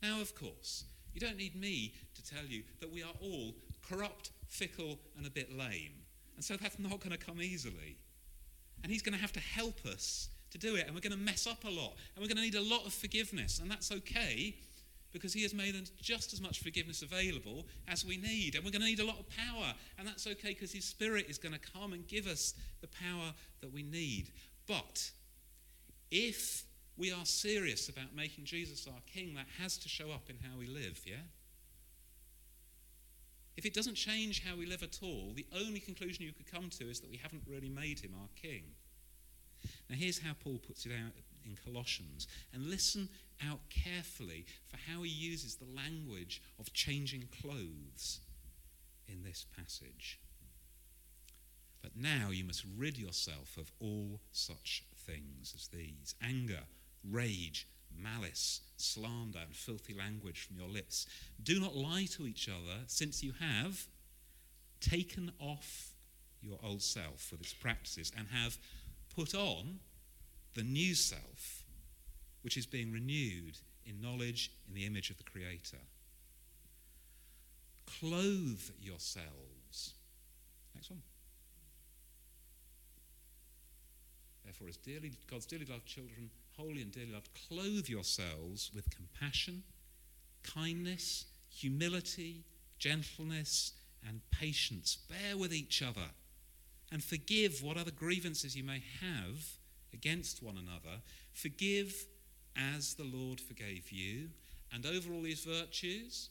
Now, 0.02 0.20
of 0.20 0.34
course, 0.34 0.84
you 1.14 1.20
don't 1.20 1.36
need 1.36 1.54
me 1.54 1.94
to 2.14 2.24
tell 2.24 2.44
you 2.44 2.62
that 2.80 2.92
we 2.92 3.02
are 3.02 3.12
all 3.20 3.54
corrupt, 3.88 4.30
fickle, 4.48 4.98
and 5.16 5.26
a 5.26 5.30
bit 5.30 5.56
lame. 5.56 6.01
And 6.42 6.58
so 6.58 6.60
that's 6.60 6.76
not 6.80 6.98
going 6.98 7.16
to 7.16 7.24
come 7.24 7.40
easily. 7.40 7.98
And 8.82 8.90
He's 8.90 9.00
going 9.00 9.14
to 9.14 9.20
have 9.20 9.32
to 9.34 9.38
help 9.38 9.86
us 9.86 10.28
to 10.50 10.58
do 10.58 10.74
it. 10.74 10.86
And 10.86 10.92
we're 10.92 11.00
going 11.00 11.12
to 11.12 11.16
mess 11.16 11.46
up 11.46 11.62
a 11.62 11.70
lot. 11.70 11.94
And 12.16 12.20
we're 12.20 12.26
going 12.26 12.38
to 12.38 12.42
need 12.42 12.56
a 12.56 12.60
lot 12.60 12.84
of 12.84 12.92
forgiveness. 12.92 13.60
And 13.60 13.70
that's 13.70 13.92
okay 13.92 14.56
because 15.12 15.32
He 15.32 15.42
has 15.42 15.54
made 15.54 15.76
just 16.00 16.32
as 16.32 16.40
much 16.40 16.58
forgiveness 16.58 17.02
available 17.02 17.68
as 17.86 18.04
we 18.04 18.16
need. 18.16 18.56
And 18.56 18.64
we're 18.64 18.72
going 18.72 18.80
to 18.82 18.88
need 18.88 18.98
a 18.98 19.06
lot 19.06 19.20
of 19.20 19.26
power. 19.28 19.72
And 20.00 20.08
that's 20.08 20.26
okay 20.26 20.48
because 20.48 20.72
His 20.72 20.84
Spirit 20.84 21.26
is 21.28 21.38
going 21.38 21.54
to 21.54 21.60
come 21.60 21.92
and 21.92 22.08
give 22.08 22.26
us 22.26 22.54
the 22.80 22.88
power 22.88 23.32
that 23.60 23.72
we 23.72 23.84
need. 23.84 24.32
But 24.66 25.12
if 26.10 26.64
we 26.96 27.12
are 27.12 27.24
serious 27.24 27.88
about 27.88 28.16
making 28.16 28.46
Jesus 28.46 28.88
our 28.88 29.00
King, 29.06 29.34
that 29.34 29.46
has 29.60 29.76
to 29.78 29.88
show 29.88 30.10
up 30.10 30.28
in 30.28 30.38
how 30.42 30.58
we 30.58 30.66
live, 30.66 31.02
yeah? 31.06 31.22
If 33.56 33.66
it 33.66 33.74
doesn't 33.74 33.94
change 33.94 34.42
how 34.44 34.56
we 34.56 34.66
live 34.66 34.82
at 34.82 34.98
all, 35.02 35.32
the 35.34 35.46
only 35.54 35.80
conclusion 35.80 36.24
you 36.24 36.32
could 36.32 36.50
come 36.50 36.70
to 36.70 36.88
is 36.88 37.00
that 37.00 37.10
we 37.10 37.18
haven't 37.18 37.42
really 37.46 37.68
made 37.68 38.00
him 38.00 38.14
our 38.20 38.28
king. 38.40 38.62
Now, 39.88 39.96
here's 39.96 40.18
how 40.18 40.32
Paul 40.42 40.58
puts 40.58 40.86
it 40.86 40.92
out 40.92 41.12
in 41.44 41.56
Colossians. 41.64 42.26
And 42.52 42.70
listen 42.70 43.08
out 43.46 43.60
carefully 43.68 44.46
for 44.68 44.78
how 44.90 45.02
he 45.02 45.10
uses 45.10 45.56
the 45.56 45.66
language 45.76 46.42
of 46.58 46.72
changing 46.72 47.28
clothes 47.42 48.20
in 49.08 49.22
this 49.22 49.46
passage. 49.56 50.18
But 51.82 51.96
now 51.96 52.30
you 52.30 52.44
must 52.44 52.64
rid 52.76 52.96
yourself 52.96 53.56
of 53.58 53.72
all 53.80 54.20
such 54.30 54.84
things 54.96 55.52
as 55.56 55.68
these 55.68 56.14
anger, 56.22 56.60
rage, 57.08 57.66
malice, 57.98 58.60
slander, 58.76 59.40
and 59.46 59.54
filthy 59.54 59.94
language 59.94 60.46
from 60.46 60.56
your 60.56 60.68
lips. 60.68 61.06
Do 61.42 61.60
not 61.60 61.76
lie 61.76 62.06
to 62.12 62.26
each 62.26 62.48
other, 62.48 62.80
since 62.86 63.22
you 63.22 63.32
have 63.40 63.86
taken 64.80 65.32
off 65.38 65.94
your 66.40 66.58
old 66.62 66.82
self 66.82 67.30
with 67.30 67.40
its 67.40 67.54
practices 67.54 68.10
and 68.16 68.28
have 68.28 68.58
put 69.14 69.34
on 69.34 69.80
the 70.54 70.62
new 70.62 70.94
self, 70.94 71.64
which 72.42 72.56
is 72.56 72.66
being 72.66 72.92
renewed 72.92 73.58
in 73.86 74.00
knowledge 74.00 74.50
in 74.68 74.74
the 74.74 74.86
image 74.86 75.10
of 75.10 75.18
the 75.18 75.24
Creator. 75.24 75.78
Clothe 78.00 78.70
yourselves. 78.80 79.94
Next 80.74 80.90
one. 80.90 81.02
Therefore, 84.52 84.68
as 84.68 84.76
dearly, 84.76 85.12
God's 85.30 85.46
dearly 85.46 85.64
loved 85.64 85.86
children, 85.86 86.28
holy 86.58 86.82
and 86.82 86.92
dearly 86.92 87.12
loved, 87.12 87.30
clothe 87.48 87.88
yourselves 87.88 88.70
with 88.74 88.94
compassion, 88.94 89.62
kindness, 90.42 91.24
humility, 91.48 92.44
gentleness, 92.78 93.72
and 94.06 94.20
patience. 94.30 94.98
Bear 95.08 95.38
with 95.38 95.54
each 95.54 95.80
other 95.80 96.10
and 96.90 97.02
forgive 97.02 97.62
what 97.62 97.78
other 97.78 97.90
grievances 97.90 98.54
you 98.54 98.62
may 98.62 98.82
have 99.00 99.42
against 99.94 100.42
one 100.42 100.58
another. 100.58 101.00
Forgive 101.32 102.04
as 102.54 102.94
the 102.94 103.04
Lord 103.04 103.40
forgave 103.40 103.90
you. 103.90 104.28
And 104.70 104.84
over 104.84 105.14
all 105.14 105.22
these 105.22 105.44
virtues, 105.44 106.28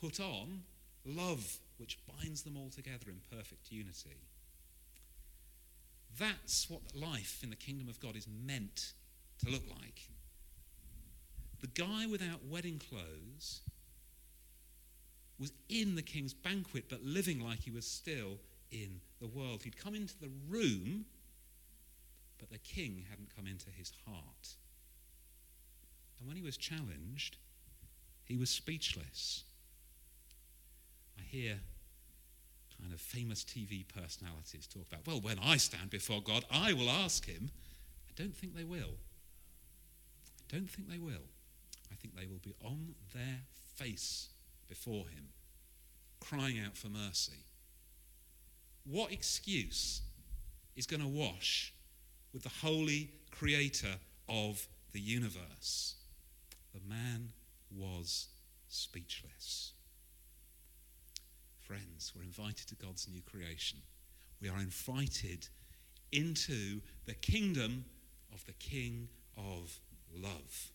put 0.00 0.18
on 0.18 0.62
love, 1.04 1.58
which 1.76 1.98
binds 2.06 2.42
them 2.42 2.56
all 2.56 2.70
together 2.70 3.10
in 3.10 3.20
perfect 3.36 3.70
unity. 3.70 4.16
That's 6.18 6.68
what 6.68 6.80
life 6.94 7.40
in 7.42 7.50
the 7.50 7.56
kingdom 7.56 7.88
of 7.88 8.00
God 8.00 8.16
is 8.16 8.26
meant 8.46 8.92
to 9.44 9.50
look 9.50 9.62
like. 9.68 10.08
The 11.60 11.68
guy 11.68 12.06
without 12.06 12.44
wedding 12.44 12.80
clothes 12.90 13.60
was 15.38 15.52
in 15.68 15.94
the 15.94 16.02
king's 16.02 16.34
banquet, 16.34 16.84
but 16.88 17.02
living 17.02 17.40
like 17.40 17.60
he 17.60 17.70
was 17.70 17.86
still 17.86 18.38
in 18.70 19.00
the 19.20 19.26
world. 19.26 19.62
He'd 19.62 19.76
come 19.76 19.94
into 19.94 20.18
the 20.18 20.30
room, 20.48 21.04
but 22.38 22.50
the 22.50 22.58
king 22.58 23.04
hadn't 23.08 23.34
come 23.34 23.46
into 23.46 23.70
his 23.70 23.92
heart. 24.06 24.56
And 26.18 26.26
when 26.26 26.36
he 26.36 26.42
was 26.42 26.56
challenged, 26.56 27.36
he 28.24 28.36
was 28.36 28.50
speechless. 28.50 29.44
I 31.18 31.22
hear 31.22 31.60
kind 32.80 32.92
of 32.92 33.00
famous 33.00 33.44
TV 33.44 33.84
personalities 33.86 34.66
talk 34.66 34.86
about, 34.90 35.06
well, 35.06 35.20
when 35.20 35.38
I 35.38 35.56
stand 35.56 35.90
before 35.90 36.22
God, 36.22 36.44
I 36.50 36.72
will 36.72 36.88
ask 36.88 37.26
him. 37.26 37.50
I 38.08 38.12
don't 38.20 38.34
think 38.34 38.56
they 38.56 38.64
will. 38.64 38.96
I 40.38 40.56
don't 40.56 40.70
think 40.70 40.88
they 40.88 40.98
will. 40.98 41.28
I 41.90 41.94
think 41.96 42.16
they 42.16 42.26
will 42.26 42.40
be 42.42 42.54
on 42.64 42.94
their 43.14 43.40
face 43.76 44.28
before 44.68 45.08
him, 45.08 45.28
crying 46.20 46.58
out 46.64 46.76
for 46.76 46.88
mercy. 46.88 47.44
What 48.84 49.12
excuse 49.12 50.02
is 50.76 50.86
going 50.86 51.02
to 51.02 51.08
wash 51.08 51.74
with 52.32 52.42
the 52.42 52.48
holy 52.48 53.10
creator 53.30 53.96
of 54.28 54.66
the 54.92 55.00
universe? 55.00 55.96
The 56.72 56.80
man 56.88 57.32
was 57.70 58.28
speechless. 58.68 59.72
Friends, 61.68 62.14
we're 62.16 62.22
invited 62.22 62.66
to 62.68 62.74
God's 62.76 63.06
new 63.12 63.20
creation. 63.20 63.80
We 64.40 64.48
are 64.48 64.56
invited 64.56 65.48
into 66.10 66.80
the 67.04 67.12
kingdom 67.12 67.84
of 68.32 68.42
the 68.46 68.54
King 68.54 69.08
of 69.36 69.78
love. 70.10 70.72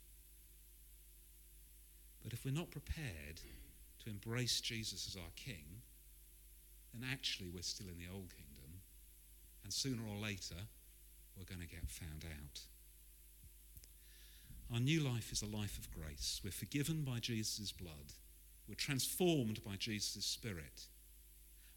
But 2.22 2.32
if 2.32 2.46
we're 2.46 2.54
not 2.54 2.70
prepared 2.70 3.42
to 4.04 4.10
embrace 4.12 4.62
Jesus 4.62 5.08
as 5.08 5.16
our 5.16 5.32
King, 5.36 5.82
then 6.94 7.10
actually 7.12 7.50
we're 7.50 7.64
still 7.64 7.88
in 7.88 7.98
the 7.98 8.14
old 8.14 8.30
kingdom, 8.30 8.82
and 9.64 9.74
sooner 9.74 10.04
or 10.08 10.22
later 10.22 10.68
we're 11.36 11.46
going 11.46 11.68
to 11.68 11.76
get 11.76 11.90
found 11.90 12.24
out. 12.24 12.60
Our 14.72 14.80
new 14.80 15.00
life 15.00 15.32
is 15.32 15.42
a 15.42 15.48
life 15.48 15.80
of 15.80 15.90
grace. 15.90 16.40
We're 16.44 16.52
forgiven 16.52 17.04
by 17.04 17.18
Jesus' 17.18 17.72
blood. 17.72 18.14
We're 18.68 18.76
transformed 18.76 19.64
by 19.64 19.76
Jesus' 19.78 20.26
Spirit. 20.26 20.88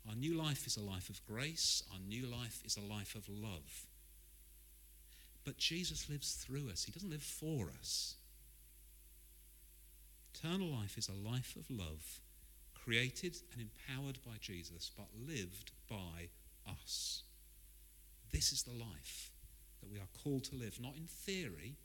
Our 0.08 0.14
new 0.14 0.34
life 0.34 0.66
is 0.66 0.76
a 0.76 0.82
life 0.82 1.10
of 1.10 1.24
grace. 1.26 1.82
Our 1.92 1.98
new 1.98 2.26
life 2.26 2.60
is 2.64 2.76
a 2.76 2.80
life 2.80 3.14
of 3.14 3.28
love. 3.28 3.86
But 5.44 5.58
Jesus 5.58 6.08
lives 6.08 6.34
through 6.34 6.70
us, 6.70 6.84
He 6.84 6.92
doesn't 6.92 7.10
live 7.10 7.22
for 7.22 7.70
us. 7.78 8.16
Eternal 10.34 10.68
life 10.68 10.98
is 10.98 11.08
a 11.08 11.28
life 11.28 11.56
of 11.56 11.70
love, 11.70 12.20
created 12.74 13.36
and 13.52 13.62
empowered 13.62 14.18
by 14.24 14.34
Jesus, 14.40 14.90
but 14.96 15.06
lived 15.26 15.72
by 15.88 16.28
us. 16.68 17.22
This 18.32 18.52
is 18.52 18.62
the 18.62 18.72
life 18.72 19.30
that 19.80 19.90
we 19.90 19.98
are 19.98 20.08
called 20.22 20.44
to 20.44 20.56
live, 20.56 20.78
not 20.80 20.96
in 20.96 21.06
theory, 21.06 21.76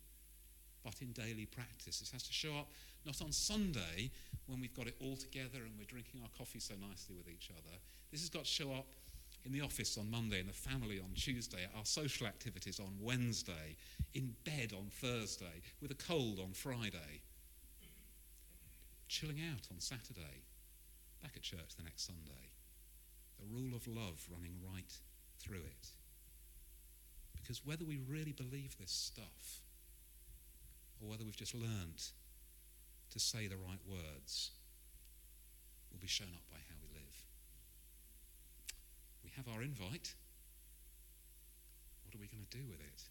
but 0.84 0.96
in 1.02 1.12
daily 1.12 1.46
practice. 1.46 2.00
This 2.00 2.12
has 2.12 2.24
to 2.24 2.34
show 2.34 2.58
up 2.58 2.68
not 3.06 3.22
on 3.22 3.32
Sunday 3.32 4.12
when 4.48 4.60
we've 4.60 4.74
got 4.74 4.88
it 4.88 4.96
all 5.02 5.16
together 5.16 5.64
and 5.66 5.72
we're 5.78 5.86
drinking 5.86 6.22
our 6.22 6.30
coffee 6.38 6.60
so 6.60 6.74
nicely 6.76 7.16
with 7.16 7.28
each 7.30 7.50
other. 7.52 7.78
This 8.12 8.22
has 8.22 8.30
got 8.30 8.46
to 8.46 8.50
show 8.50 8.72
up 8.74 8.86
in 9.46 9.52
the 9.52 9.62
office 9.62 9.98
on 9.98 10.10
Monday, 10.12 10.40
in 10.40 10.48
the 10.48 10.54
family 10.54 11.00
on 11.00 11.12
Tuesday, 11.16 11.68
our 11.76 11.86
social 11.86 12.28
activities 12.28 12.80
on 12.80 12.94
Wednesday, 13.00 13.76
in 14.14 14.36
bed 14.46 14.74
on 14.78 14.88
Thursday, 14.92 15.62
with 15.82 15.92
a 15.92 15.96
cold 15.96 16.40
on 16.40 16.52
Friday, 16.54 17.22
chilling 19.08 19.40
out 19.52 19.68
on 19.72 19.80
Saturday, 19.80 20.44
back 21.22 21.32
at 21.36 21.42
church 21.42 21.76
the 21.78 21.84
next 21.84 22.06
Sunday. 22.06 22.50
The 23.40 23.46
rule 23.56 23.76
of 23.76 23.88
love 23.88 24.28
running 24.32 24.54
right 24.64 24.94
through 25.40 25.58
it. 25.66 25.88
Because 27.34 27.66
whether 27.66 27.84
we 27.84 28.00
really 28.08 28.34
believe 28.34 28.78
this 28.80 28.92
stuff, 28.92 29.62
or 31.02 31.10
whether 31.10 31.24
we've 31.24 31.36
just 31.36 31.56
learned 31.56 32.04
to 33.12 33.20
say 33.20 33.48
the 33.48 33.58
right 33.58 33.82
words, 33.86 34.52
will 35.92 36.00
be 36.00 36.08
shown 36.08 36.32
up 36.34 36.44
by 36.50 36.58
how 36.70 36.76
we 36.82 36.88
live. 36.94 37.16
We 39.24 39.32
have 39.36 39.48
our 39.48 39.62
invite. 39.62 40.16
What 42.04 42.16
are 42.16 42.20
we 42.20 42.28
going 42.28 42.46
to 42.50 42.58
do 42.58 42.64
with 42.70 42.80
it? 42.80 43.04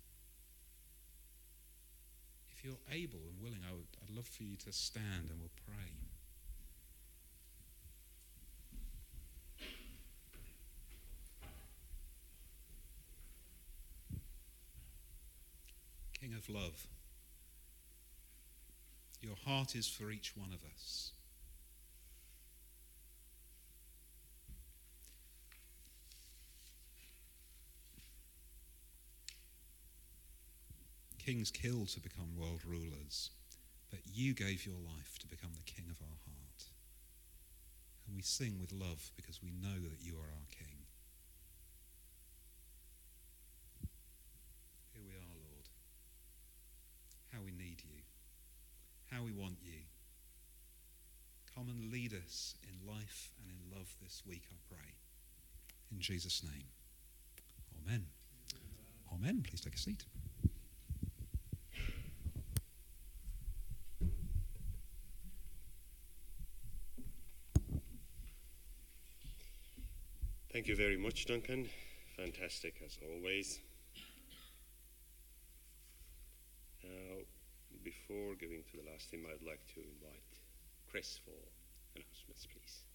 If 2.53 2.65
you're 2.65 2.81
able 2.91 3.21
and 3.29 3.41
willing, 3.43 3.61
I 3.69 3.73
would, 3.73 3.87
I'd 4.03 4.15
love 4.15 4.27
for 4.27 4.43
you 4.43 4.57
to 4.57 4.73
stand 4.73 5.31
and 5.31 5.41
we'll 5.41 5.51
pray. 5.67 5.93
King 16.21 16.35
of 16.35 16.49
love. 16.51 16.87
Your 19.21 19.37
heart 19.45 19.77
is 19.77 19.87
for 19.87 20.11
each 20.11 20.33
one 20.35 20.49
of 20.49 20.61
us. 20.75 21.13
Kings 31.19 31.51
kill 31.51 31.85
to 31.85 32.01
become 32.01 32.35
world 32.35 32.63
rulers, 32.67 33.31
but 33.91 34.01
you 34.11 34.33
gave 34.33 34.65
your 34.65 34.79
life 34.79 35.19
to 35.21 35.29
become 35.29 35.51
the 35.55 35.71
king 35.71 35.85
of 35.91 35.99
our 36.01 36.19
heart. 36.25 36.65
And 38.07 38.17
we 38.17 38.23
sing 38.23 38.59
with 38.59 38.73
love 38.73 39.11
because 39.17 39.43
we 39.43 39.51
know 39.51 39.79
that 39.91 40.01
you 40.01 40.15
are 40.15 40.33
our 40.33 40.49
king. 40.51 40.87
Here 44.95 45.03
we 45.07 45.13
are, 45.13 45.37
Lord. 45.37 45.69
How 47.33 47.41
we 47.45 47.53
need 47.53 47.83
you 47.85 48.01
how 49.11 49.23
we 49.23 49.33
want 49.33 49.57
you. 49.63 49.81
Come 51.55 51.69
and 51.69 51.93
lead 51.93 52.15
us 52.15 52.55
in 52.63 52.87
life 52.87 53.33
and 53.43 53.51
in 53.51 53.77
love 53.77 53.89
this 54.03 54.23
week, 54.27 54.45
I 54.51 54.57
pray. 54.69 54.95
In 55.93 56.01
Jesus' 56.01 56.43
name. 56.45 56.65
Amen. 57.85 58.07
Amen. 59.13 59.45
Please 59.49 59.61
take 59.61 59.75
a 59.75 59.79
seat. 59.79 60.05
Thank 70.53 70.67
you 70.67 70.77
very 70.77 70.97
much, 70.97 71.27
Duncan. 71.27 71.69
Fantastic 72.17 72.75
as 72.85 72.99
always. 73.09 73.61
Now, 76.83 77.19
before 77.91 78.35
giving 78.39 78.63
to 78.71 78.77
the 78.77 78.91
last 78.91 79.11
hymn, 79.11 79.27
I'd 79.27 79.45
like 79.45 79.67
to 79.75 79.81
invite 79.81 80.31
Chris 80.89 81.19
for 81.25 81.35
announcements, 81.97 82.47
please. 82.47 82.87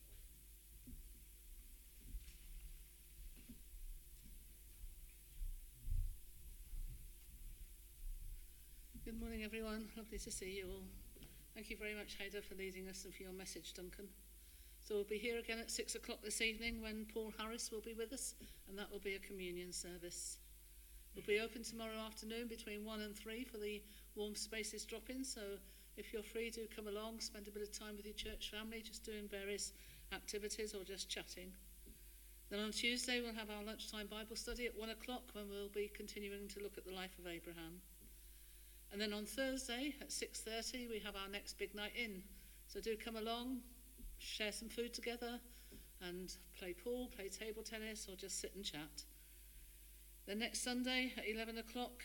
Good 9.03 9.19
morning, 9.19 9.43
everyone. 9.43 9.89
Lovely 9.97 10.17
to 10.17 10.31
see 10.31 10.55
you 10.57 10.67
all. 10.69 10.83
Thank 11.53 11.69
you 11.69 11.77
very 11.77 11.93
much, 11.93 12.17
Haydar, 12.17 12.43
for 12.43 12.55
leading 12.55 12.87
us 12.87 13.03
and 13.03 13.13
for 13.13 13.23
your 13.23 13.33
message, 13.33 13.73
Duncan. 13.73 14.07
So 14.79 14.95
we'll 14.95 15.03
be 15.03 15.17
here 15.17 15.39
again 15.39 15.59
at 15.59 15.69
six 15.69 15.95
o'clock 15.95 16.19
this 16.23 16.39
evening 16.39 16.81
when 16.81 17.05
Paul 17.13 17.33
Harris 17.37 17.69
will 17.69 17.81
be 17.81 17.93
with 17.93 18.13
us, 18.13 18.35
and 18.69 18.79
that 18.79 18.89
will 18.89 18.99
be 18.99 19.15
a 19.15 19.19
communion 19.19 19.73
service. 19.73 20.37
We'll 21.15 21.25
be 21.25 21.39
open 21.39 21.63
tomorrow 21.63 21.97
afternoon 22.05 22.47
between 22.47 22.85
one 22.85 23.01
and 23.01 23.15
three 23.15 23.43
for 23.43 23.57
the 23.57 23.81
warm 24.15 24.35
spaces 24.35 24.85
drop 24.85 25.09
in. 25.09 25.23
So 25.23 25.41
if 25.97 26.11
you're 26.11 26.23
free, 26.23 26.49
do 26.49 26.67
come 26.75 26.87
along, 26.87 27.19
spend 27.19 27.47
a 27.47 27.51
bit 27.51 27.63
of 27.63 27.77
time 27.77 27.95
with 27.95 28.05
your 28.05 28.15
church 28.15 28.51
family, 28.51 28.81
just 28.81 29.03
doing 29.03 29.27
various 29.29 29.73
activities 30.13 30.73
or 30.73 30.83
just 30.83 31.09
chatting. 31.09 31.51
Then 32.49 32.59
on 32.59 32.71
Tuesday, 32.71 33.21
we'll 33.21 33.33
have 33.33 33.49
our 33.49 33.63
lunchtime 33.63 34.07
Bible 34.07 34.35
study 34.35 34.65
at 34.65 34.77
one 34.77 34.89
o'clock 34.89 35.23
when 35.33 35.49
we'll 35.49 35.69
be 35.69 35.91
continuing 35.95 36.47
to 36.49 36.59
look 36.61 36.77
at 36.77 36.85
the 36.85 36.93
life 36.93 37.17
of 37.17 37.25
Abraham. 37.25 37.81
And 38.91 39.01
then 39.01 39.13
on 39.13 39.25
Thursday 39.25 39.95
at 39.99 40.09
6.30, 40.09 40.89
we 40.89 41.01
have 41.03 41.15
our 41.15 41.27
next 41.31 41.57
big 41.57 41.73
night 41.73 41.93
in. 41.95 42.21
So 42.67 42.79
do 42.79 42.95
come 42.95 43.15
along, 43.15 43.61
share 44.19 44.51
some 44.51 44.69
food 44.69 44.93
together, 44.93 45.39
and 46.01 46.35
play 46.57 46.73
pool, 46.73 47.09
play 47.15 47.29
table 47.29 47.63
tennis, 47.63 48.07
or 48.09 48.15
just 48.15 48.39
sit 48.39 48.53
and 48.55 48.63
chat. 48.63 49.03
Then 50.27 50.39
next 50.39 50.63
Sunday 50.63 51.13
at 51.17 51.23
11 51.27 51.57
o'clock, 51.57 52.03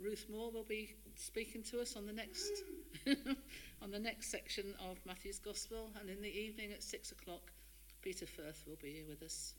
Ruth 0.00 0.26
Moore 0.30 0.50
will 0.50 0.64
be 0.64 0.94
speaking 1.16 1.62
to 1.64 1.80
us 1.80 1.96
on 1.96 2.06
the 2.06 2.12
next 2.12 2.62
on 3.82 3.90
the 3.90 3.98
next 3.98 4.30
section 4.30 4.74
of 4.90 4.98
Matthew's 5.04 5.38
Gospel, 5.38 5.90
and 6.00 6.08
in 6.08 6.22
the 6.22 6.28
evening 6.28 6.72
at 6.72 6.82
six 6.82 7.10
o'clock, 7.12 7.50
Peter 8.02 8.26
Firth 8.26 8.62
will 8.66 8.78
be 8.80 8.92
here 8.92 9.06
with 9.08 9.22
us. 9.22 9.54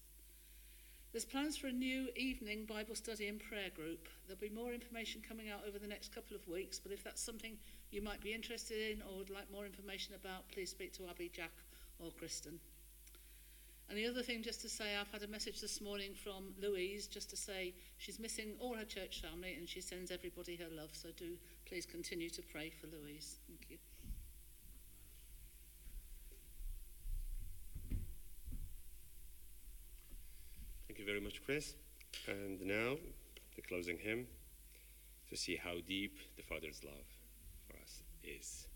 There's 1.12 1.26
plans 1.26 1.58
for 1.58 1.68
a 1.68 1.72
new 1.72 2.10
evening 2.16 2.66
Bible 2.66 2.96
study 2.96 3.28
and 3.28 3.40
prayer 3.40 3.72
group. 3.76 4.08
There'll 4.28 4.40
be 4.40 4.50
more 4.50 4.74
information 4.74 5.22
coming 5.28 5.50
out 5.50 5.62
over 5.68 5.80
the 5.80 5.88
next 5.88 6.14
couple 6.14 6.36
of 6.36 6.48
weeks, 6.48 6.80
but 6.80 6.92
if 6.92 7.04
that's 7.04 7.22
something 7.22 7.58
you 7.90 8.02
might 8.02 8.22
be 8.22 8.34
interested 8.34 8.92
in 8.92 9.02
or 9.02 9.18
would 9.18 9.32
like 9.32 9.52
more 9.52 9.66
information 9.66 10.14
about, 10.14 10.48
please 10.54 10.70
speak 10.70 10.94
to 10.94 11.08
Abby, 11.10 11.32
Jack, 11.34 11.52
or 12.00 12.12
Kristen. 12.12 12.60
And 13.90 13.98
the 13.98 14.06
other 14.06 14.22
thing, 14.22 14.44
just 14.44 14.62
to 14.62 14.70
say, 14.70 14.96
I've 14.96 15.12
had 15.12 15.24
a 15.24 15.28
message 15.28 15.62
this 15.62 15.82
morning 15.82 16.12
from 16.14 16.54
Louise, 16.62 17.08
just 17.08 17.32
to 17.32 17.36
say 17.36 17.74
she's 17.98 18.20
missing 18.20 18.54
all 18.60 18.76
her 18.76 18.86
church 18.86 19.22
family 19.22 19.56
and 19.58 19.68
she 19.68 19.82
sends 19.82 20.12
everybody 20.12 20.56
her 20.58 20.68
love. 20.72 20.92
So 20.92 21.10
do 21.18 21.38
please 21.66 21.88
continue 21.88 22.30
to 22.30 22.44
pray 22.44 22.70
for 22.70 22.86
Louise. 22.86 23.38
Thank 23.48 23.72
you. 23.72 23.78
Thank 30.88 31.00
you 31.00 31.06
very 31.06 31.22
much, 31.22 31.44
Chris. 31.44 31.74
And 32.28 32.62
now, 32.62 32.96
the 33.56 33.62
closing 33.64 33.98
hymn 33.98 34.28
to 35.30 35.36
see 35.36 35.56
how 35.56 35.76
deep 35.88 36.16
the 36.38 36.44
Father's 36.44 36.84
love 36.84 37.06
for 37.68 37.78
us 37.82 38.04
is. 38.24 38.68